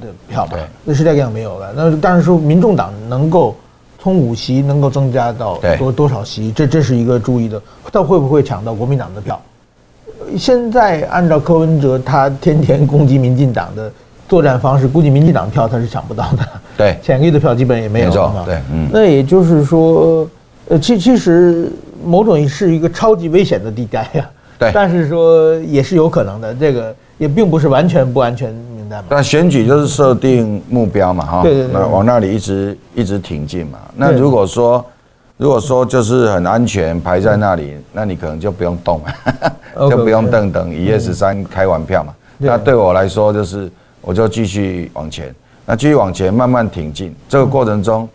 [0.00, 1.72] 的票嘛，那时代力量没有了。
[1.76, 3.54] 那但是说民众党能够
[3.98, 7.60] 从五席能够增加到多多少席，这这是一个注意的，
[7.92, 9.38] 他会不会抢到国民党的票？
[10.36, 13.90] 现在按照柯文哲他天天攻击民进党的
[14.28, 16.46] 作战方式，估计民进党票他是抢不到的。
[16.76, 18.06] 对，浅绿的票基本也没有。
[18.06, 18.88] 没错，对，嗯。
[18.92, 20.28] 那也就是说，
[20.68, 21.70] 呃，其其实
[22.04, 24.30] 某种是一个超级危险的地带呀。
[24.58, 24.70] 对。
[24.72, 29.06] 但是说也是有可能的，这个也并不是完全不安全名单嘛。
[29.08, 31.42] 但选举就是设定目标嘛，哈。
[31.42, 31.72] 对对对。
[31.72, 33.78] 那往那里一直一直挺进嘛。
[33.96, 34.84] 那如果说
[35.40, 39.52] 如果说就是很安全排在那里，那你可能就不用动了，
[39.88, 42.14] 就不用等等一月十三开完票嘛。
[42.36, 43.72] 那对我来说就是，
[44.02, 45.34] 我就继续往前，
[45.64, 47.16] 那继续往前慢慢挺进。
[47.26, 48.06] 这个过程中，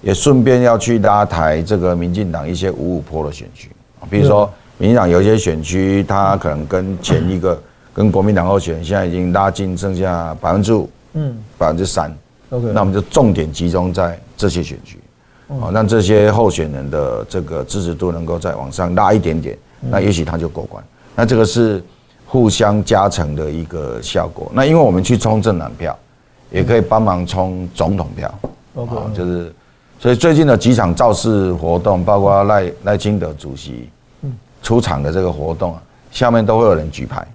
[0.00, 3.70] 也顺便要去拉抬这个民进党一些五五坡的选区，
[4.10, 7.56] 比如说民进党有一些选区，它可能跟前一个
[7.94, 12.12] 跟国民党候选人现在已经拉近，剩下百分之五，嗯，百分之三。
[12.50, 14.98] 那我们就重点集中在这些选区。
[15.60, 20.82] 哦，让这些候选人的这个支持度能够再往上拉一点点，那也许他就过关。
[21.14, 21.82] 那这个是
[22.26, 24.50] 互相加成的一个效果。
[24.54, 25.96] 那因为我们去冲政党票，
[26.50, 28.34] 也可以帮忙冲总统票。
[28.74, 29.54] OK，就是，
[29.98, 33.90] 所以最近的几场造势活动，包括赖赖清德主席
[34.62, 37.26] 出场的这个活动啊，下面都会有人举牌，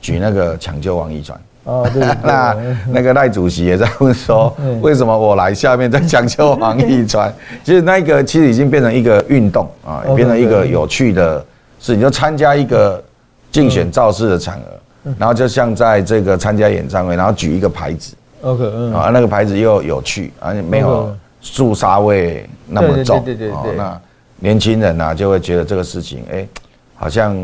[0.00, 1.40] 举那个抢救王一川。
[1.66, 2.56] 哦，对， 那
[2.90, 7.32] 那个赖主席也在问说， 为什么我来下面在抢救王一川？
[7.62, 11.44] 其实那个其实已经变成一个运动啊，变成一个有趣的
[11.80, 13.02] 事，你就参加一个
[13.50, 18.64] 竞选造势的场合，然后就像在这个参加演唱会，然后举一个牌子，OK，
[18.94, 24.00] 啊，那个牌子又有趣，而且没有肃杀味那么重，对对对对，那
[24.38, 26.46] 年轻人呢就会觉得这个事情，哎，
[26.94, 27.36] 好像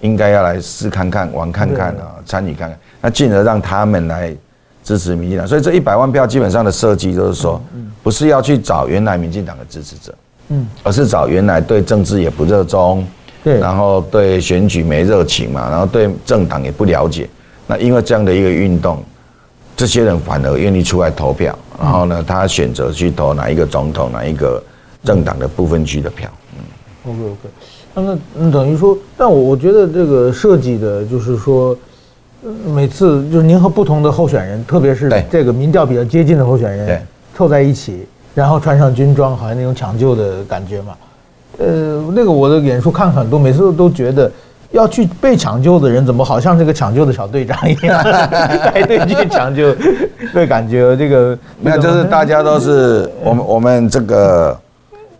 [0.00, 2.78] 应该要来试看看，玩看看啊，参与看看。
[3.00, 4.34] 那进而让他们来
[4.82, 7.60] 支持民进党，所以这一百万票基本上的设计就是说，
[8.02, 10.14] 不是要去找原来民进党的支持者，
[10.48, 13.06] 嗯，而是找原来对政治也不热衷，
[13.44, 17.28] 对，然后对选举没热情嘛，然后对政党也不了解。
[17.66, 19.02] 那因为这样的一个运动，
[19.76, 24.62] 这些人反而愿意出来投票，然后呢，他选择去投哪一个总统、哪一个
[25.04, 26.28] 政党的部分区的票。
[26.56, 27.48] 嗯，OK OK，
[27.94, 31.76] 那那嗯，等于说，但我我觉得这个设计的就是说。
[32.74, 40.94] 每次就是您和不同的候选人，特别是这个民调比较接近的候选人，凑在一起，然后穿上军装，好像那种抢救的感觉嘛。
[41.58, 44.32] 呃，那个我的演出看很多，每次都觉得
[44.70, 48.02] 要去被抢救的人，怎么好像这个抢救的小队长一样，
[48.72, 49.76] 带队去抢救
[50.32, 50.96] 的感觉。
[50.96, 54.58] 这个没有，就是大家都是我们我们这个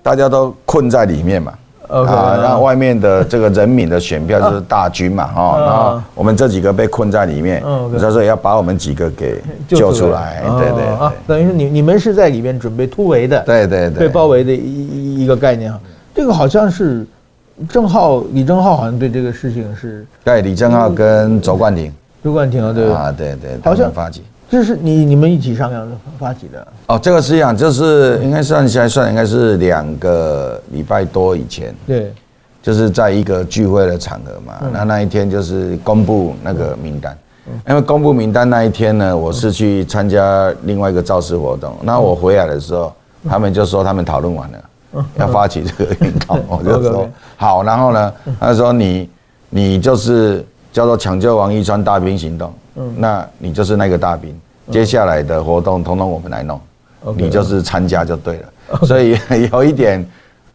[0.02, 1.52] 大家都困在里面嘛。
[1.90, 7.60] 啊，然后外面的这个人民的选票就是大军嘛，哈、啊，然后我们这几个被困在里面，
[7.98, 15.78] 所以说要把我们几个给救出来，对对，啊，等于是你你们是在里面准备突围的，对对对，被包围的一一个概念哈，
[16.14, 17.06] 这个好像是
[17.68, 22.92] 郑浩李正浩好像对这个事情是，对李正浩跟周冠廷，周冠廷啊，对。
[22.92, 24.22] 啊，对对，好像发起。
[24.50, 25.88] 这是你你们一起商量
[26.18, 26.66] 发起的。
[26.88, 32.12] 哦，这个是这样，就是应该算起来算应该是两个礼拜多以前，对，
[32.60, 37.16] 就是在一个聚会的场合嘛，那那一天就是公布那个名单，
[37.68, 42.92] 因为公布名单那一天呢，我是去参加另外一个造势活动，那我回来的时候，
[43.28, 49.08] 他们就说他们讨论完了，要发起这个运动，我就 说好，然后呢，他说你
[49.48, 52.52] 你就是叫做抢救王一川大兵行动。
[52.76, 54.34] 嗯，那你就是那个大兵，
[54.70, 56.60] 接下来的活动统统我们来弄，
[57.16, 58.86] 你就是参加就对了。
[58.86, 59.18] 所以
[59.52, 60.04] 有一点，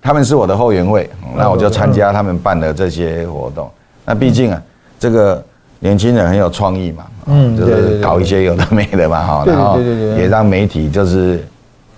[0.02, 3.70] 他们是我的后援会，那我就参加他们办的这些活动。
[4.06, 4.62] 那毕竟啊，
[4.98, 5.44] 这个
[5.80, 9.78] 年轻人很有创意嘛，嗯，就是搞一些有的没的嘛，哈，然后
[10.18, 11.46] 也让媒体就是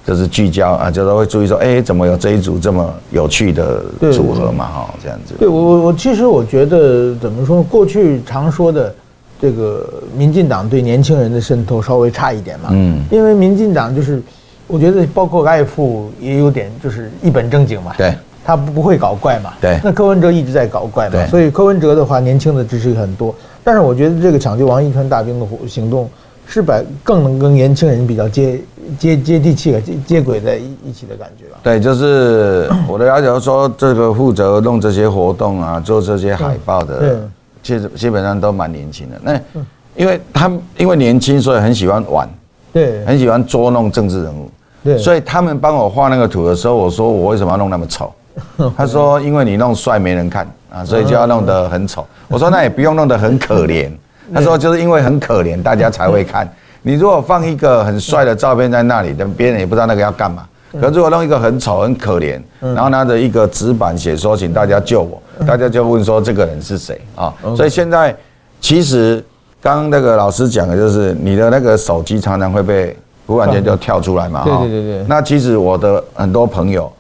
[0.04, 5.36] 就是聚焦啊，就是会注意说，哎，怎么有这一组这么有趣的组合嘛，哈，这样子。
[5.38, 8.96] 对我我我其实我觉得怎么说，过去常说的。
[9.40, 14.22] 这个民进党对年轻人的渗透稍微差一点嘛，嗯，因为民进党就是，
[14.66, 26.10] 我觉得包括赖副也有点就是一本正经嘛，对，他不不会搞怪嘛，对，那柯文哲一直在搞怪嘛，所以柯文哲的话年轻的支持很多，但是我觉得这个抢救王一川大兵的行动
[26.48, 28.60] 是把更能跟年轻人比较接
[28.98, 31.60] 接接地气的接接轨在一一起的感觉吧。
[31.62, 37.20] 对，就是我的要求说，这个负责弄这些活动啊，做这些海报的。
[37.68, 39.62] 其实基本上都蛮年轻的，那
[39.98, 42.30] 因为他们因为年轻，所以很喜欢玩，
[42.72, 44.50] 对，很喜欢捉弄政治人物，
[44.86, 48.14] 对，所以他们帮我画那个图的时候，我说我为什么要弄那么丑？
[48.78, 52.08] 他说因为你弄帅没人看啊，所以就要弄得很丑。
[52.30, 53.92] 我说那也不用弄得很可怜，
[54.34, 56.50] 他说就是因为很可怜，大家才会看。
[56.84, 60.48] 你如果放一个很帅的照片在那里，等别人也不知道那个要干嘛。
[60.74, 65.22] 可是如果弄一个很丑、很可怜，然后拿着一个纸板写说请大家救我。
[65.46, 67.34] 大家就问说这个人是谁啊？
[67.56, 68.16] 所以现在
[68.60, 69.24] 其实
[69.62, 74.44] 刚刚那个老师讲的就是你的那个手机常常会被忽然间就跳出来嘛。
[74.44, 75.06] 对对对对。
[75.08, 76.92] 那其实我的很多朋友、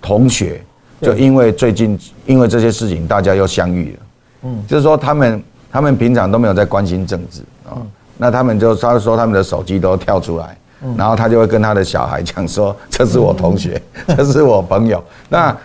[0.00, 0.62] 同学，
[1.00, 3.98] 就因为最近因为这些事情，大家又相遇了。
[4.44, 4.64] 嗯。
[4.66, 7.76] 就是说他们他们平常都没有在关心政治啊，
[8.16, 10.56] 那他们就他说他们的手机都跳出来，
[10.96, 13.80] 然后他就会跟他的小孩讲说：“这是我同学，
[14.16, 15.56] 这是我朋友。”那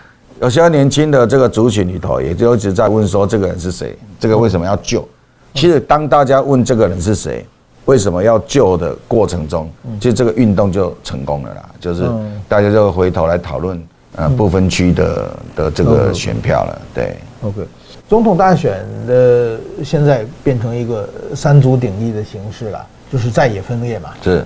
[0.41, 3.97] 有些年轻的这个族群里头，也就一直在问说：“这个人是谁？
[4.19, 5.07] 这个为什么要救？”
[5.53, 7.45] 其实当大家问这个人是谁，
[7.85, 11.69] 为什么要救的过程中，其实这个运动就成功了啦。
[11.79, 12.07] 就是
[12.47, 13.83] 大家就回头来讨论
[14.15, 16.81] 呃不分区的的这个选票了。
[16.93, 17.67] 对，OK。
[18.07, 24.11] 总统大选的现在变成一个三足鼎立的形式了，就是在野分裂嘛。
[24.23, 24.45] 是。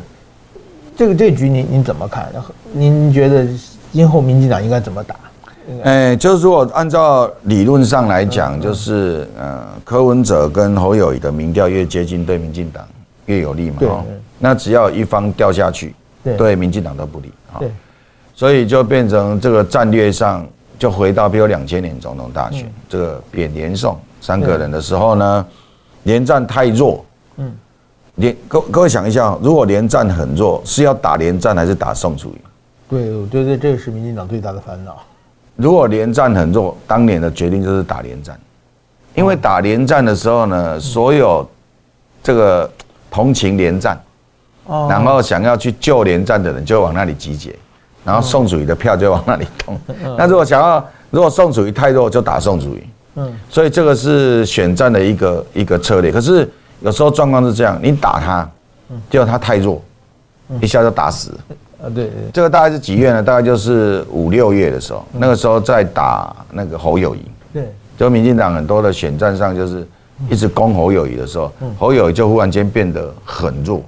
[0.95, 2.31] 这个这局您您怎么看？
[2.71, 3.47] 您觉得
[3.91, 5.15] 今后民进党应该怎么打？
[5.83, 12.85] 哎，就是如果按照理论上来讲，就是呃，柯文哲跟侯友宜的民调越接近，对民进党
[13.25, 13.77] 越有利嘛。
[13.79, 13.89] 对。
[14.39, 15.95] 那只要一方掉下去，
[16.37, 17.59] 对民进党都不利啊。
[17.59, 17.71] 对。
[18.35, 20.45] 所以就变成这个战略上。
[20.79, 25.45] 就回到比如两千年总统大选，这个扁连宋三个人的时候呢，
[26.01, 27.05] 连战太弱，
[27.37, 27.49] 嗯，
[28.15, 32.41] 连各各位想一下，如果连战很弱，是要打连战还是打宋楚瑜？
[32.89, 35.01] 对，我觉得这个是民进党最大的烦恼。
[35.55, 38.39] 如果连战很弱，当年的决定就是打连战，
[39.15, 41.47] 因为打连战的时候呢，所有
[42.21, 42.69] 这个
[43.09, 43.99] 同情连战，
[44.67, 47.55] 然后想要去救连战的人就往那里集结。
[48.05, 49.79] 然后宋楚瑜的票就往那里动。
[50.17, 52.87] 那如果想要，如果宋楚瑜太弱，就打宋楚瑜。
[53.15, 56.11] 嗯，所以这个是选战的一个一个策略。
[56.11, 56.49] 可是
[56.83, 58.49] 有时候状况是这样，你打他，
[59.09, 59.81] 结果他太弱，
[60.61, 61.31] 一下就打死。
[61.81, 62.11] 啊，对。
[62.33, 63.23] 这个大概是几月呢？
[63.23, 67.21] 大概就是五六月的时候，那个时候在打那个侯友宜。
[67.53, 67.73] 对。
[67.97, 69.87] 就民进党很多的选战上就是
[70.29, 73.81] 一直攻侯友宜的时候，侯友宜就忽然间变得很弱。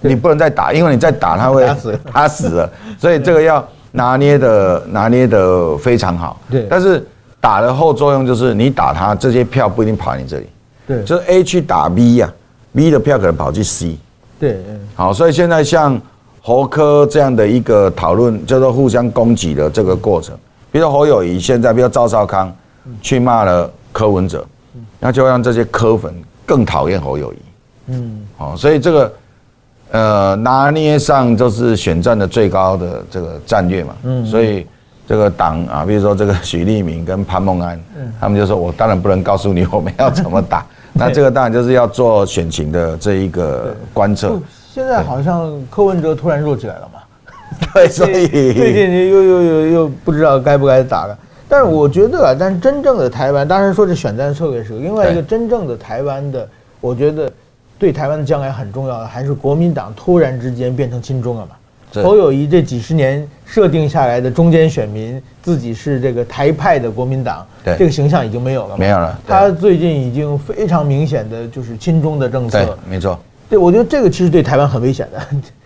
[0.00, 1.66] 你不能再打，因为你再打他会
[2.12, 6.38] 他 死了，所以这个要拿捏的拿捏的非常好。
[6.50, 7.02] 对，但是
[7.40, 10.46] 打的后作用就是你打他这些票不一定跑你这里，
[10.86, 12.32] 对，就是 A 去打 B 呀
[12.74, 13.96] ，B 的票可能跑去 C。
[14.38, 14.58] 对，
[14.94, 16.00] 好，所以现在像
[16.40, 20.36] 侯科这样的一个讨论，叫做互相攻击的这个过程，
[20.70, 22.54] 比如说侯友谊现在，比如赵少康
[23.00, 24.46] 去骂了柯文哲，
[25.00, 26.14] 那就让这些柯粉
[26.44, 27.36] 更讨厌侯友谊。
[27.86, 29.12] 嗯，好，所以这个。
[29.90, 34.66] 呃，拿捏上就是选战的最高的这个战略嘛，嗯，所以
[35.06, 44.40] 这个党啊，比如说这个许立明跟潘孟安，嗯，他们就说，我当然不能告诉你我们要怎么打，那这个当然就是要做选情的这一个观测。
[44.72, 47.00] 现在好像柯文哲突然弱起来了嘛，
[47.74, 51.18] 对，所以最近又又又又不知道该不该打了。
[51.48, 56.48] 但是我觉得啊，但是真正的台湾，当然说这选战策略是另外一个真正的台湾的，
[56.80, 57.30] 我觉得。
[57.76, 61.56] 对台湾的将来很重要的，还是国民党突然之间变成亲中了嘛？
[62.02, 68.76] 侯友谊这几十年设定下来的中间选民，自己是这个台派的国民党，对这个形象已经没有了。
[68.76, 69.18] 没有了。
[69.26, 72.64] 他最近已经非常明显的就是亲中的政策。
[72.64, 73.18] 对，没错。
[73.48, 75.20] 对，我觉得这个其实对台湾很危险的。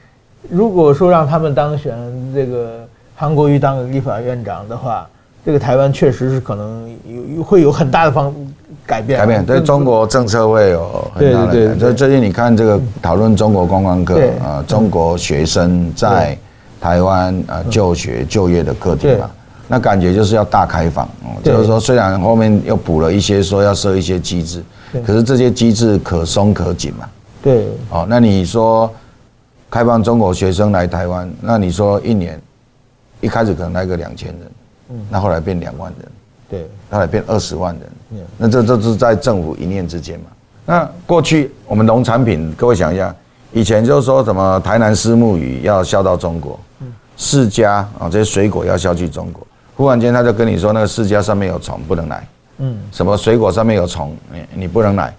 [0.51, 1.95] 如果说让他们当选
[2.35, 5.09] 这个韩国瑜当立法院长的话，
[5.45, 6.91] 这个台湾确实是可能
[7.37, 8.35] 有会有很大的方。
[8.89, 11.79] 改变，改变对中国政策会有很大的改变。
[11.79, 16.37] 所以最近你看这个讨论中国观光客啊，中国学生在
[16.81, 19.31] 台湾啊就学就业的课题嘛，
[19.69, 21.07] 那感觉就是要大开放。
[21.45, 24.65] 就是说，虽然后面又补了一些说要设一些机制，
[25.07, 27.07] 可是这些机制可松可紧嘛。
[27.43, 27.69] 对。
[27.91, 28.91] 哦，那你说
[29.71, 32.41] 开放中国学生来台湾，那你说一年
[33.21, 34.51] 一开始可能来个两千人，
[34.91, 34.97] 嗯。
[35.11, 36.09] 那后来变两万人。
[36.51, 37.83] 对，后来变二十万人，
[38.39, 40.27] 那这这是在政府一念之间嘛？
[40.65, 43.15] 那过去我们农产品，各位想一下，
[43.53, 46.59] 以前就是说什么台南虱目鱼要销到中国，
[47.17, 49.47] 释迦啊这些水果要销去中国，
[49.77, 52.29] 忽然间他就跟你说那个释迦上面有虫不能来，
[52.59, 55.15] 嗯，什么水果上面有虫，你你不能来，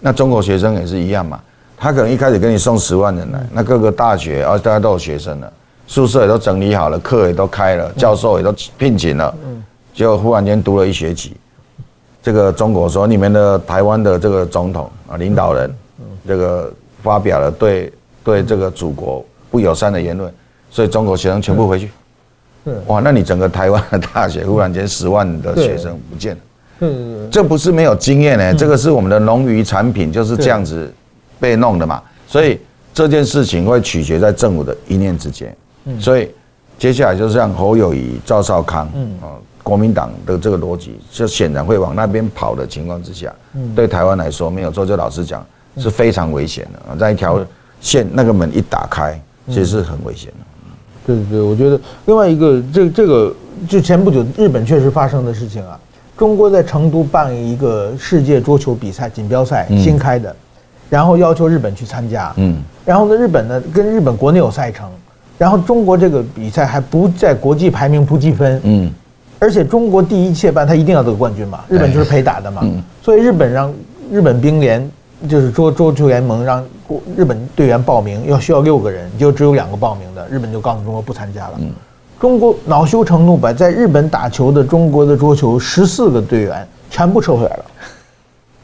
[0.00, 1.40] 那中国学生也是一样嘛，
[1.76, 5.52] 他可能一开始给你送十万人来，那各个大学啊大家都有学生了，
[5.86, 9.62] 宿舍也都整理好了，课也都开了，教授也都聘请了，嗯。
[9.94, 11.36] 就忽然间读了一学期，
[12.24, 15.70] 这个中国说你们的台湾的这个总统啊领导人，
[16.26, 16.72] 这个
[17.02, 17.92] 发表了对
[18.24, 20.32] 对这个祖国不友善的言论，
[20.70, 21.90] 所以中国学生全部回去。
[22.86, 26.40] 哇，那你整个台湾的大学忽然间十万的学生不见了。
[26.80, 30.90] 嗯，这不是没有经验呢，这个是我们的农渔产品就是这样子
[31.38, 32.02] 被弄的嘛。
[32.26, 32.58] 所以
[32.94, 35.54] 这件事情会取决在政府的一念之间。
[36.00, 36.30] 所以
[36.78, 39.36] 接下来就是让侯友宜、赵少康，嗯啊。
[39.64, 43.34] 国民党的这个逻辑，就显然会往那边跑的情况之下，
[43.74, 45.44] 对台湾来说没有做，就老实讲
[45.78, 46.94] 是非常危险的啊！
[46.96, 47.44] 在一条
[47.80, 50.46] 线那个门一打开，其实是很危险的。
[51.06, 53.34] 对对对，我觉得另外一个这这个
[53.66, 55.80] 就前不久日本确实发生的事情啊，
[56.16, 60.36] 中国在成都办一个世界桌球比赛锦标赛新开的，
[60.90, 64.90] 然后要求日本去参加，嗯，然后呢，日本呢跟日本国内有赛程，
[65.36, 68.90] 然后中国这个比赛还不在国际排名不计分，嗯，
[69.38, 73.72] 而且中国第一切办，他一定要得冠军嘛，日本就是陪打的嘛，嗯，所以日本让
[74.10, 74.90] 日本冰联
[75.28, 76.64] 就是桌桌球联盟让
[77.16, 81.70] 日本队员报名，要需要六个人，就只有两个报名的，日本就告诉中国不参加了，嗯，
[82.20, 87.64] 中国恼羞成怒，把在日本打球的中国的桌球十四个队员全部撤回来了。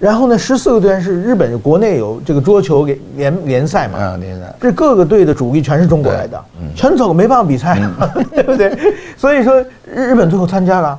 [0.01, 3.99] 然后呢，十四个队员是日本国内有这个桌球联联联赛嘛？
[3.99, 4.53] 啊，联赛。
[4.59, 8.75] 这各个队的主力全是中国来的，嗯、全走没办法比赛，嗯、 对不对？
[9.15, 10.99] 所以说日本最后参加了，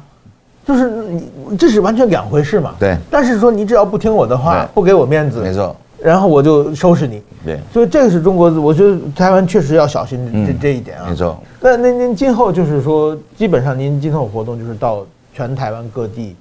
[0.64, 2.76] 就是你这是完全两回事嘛。
[2.80, 2.96] 对。
[3.10, 5.76] 但是说你只要不听我的话，不给我面子，没错。
[6.00, 7.24] 然后我就收拾你。
[7.44, 7.60] 对。
[7.74, 11.08] 所以这个是中国，我觉得台湾确实要小心这、嗯、这一点啊。
[11.10, 11.42] 没错。
[11.60, 16.36] 那那您今后就是说，基本上您今后活动就是到全台湾各地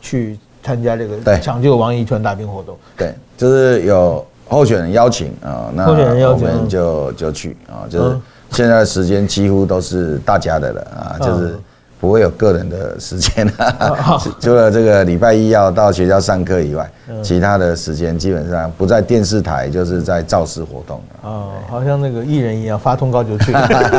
[0.00, 0.38] 去。
[0.66, 8.16] 参加这个抢救王一泉大兵活动，对，就是有候选人邀请啊，那候选人邀请就就去啊，就是
[8.50, 11.56] 现在的时间几乎都是大家的了啊，就是
[12.00, 16.90] 不会有个人的时间啊， 除了这个礼拜一要到学校上课以外，
[17.22, 23.52] 其他的时间基本上不在电视台，就是在造势活动哦，好像那个艺人一样，发通告就去，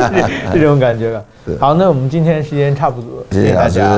[0.52, 1.24] 这种感觉了。
[1.58, 3.98] 好，那我们今天时间差不多，谢谢大家。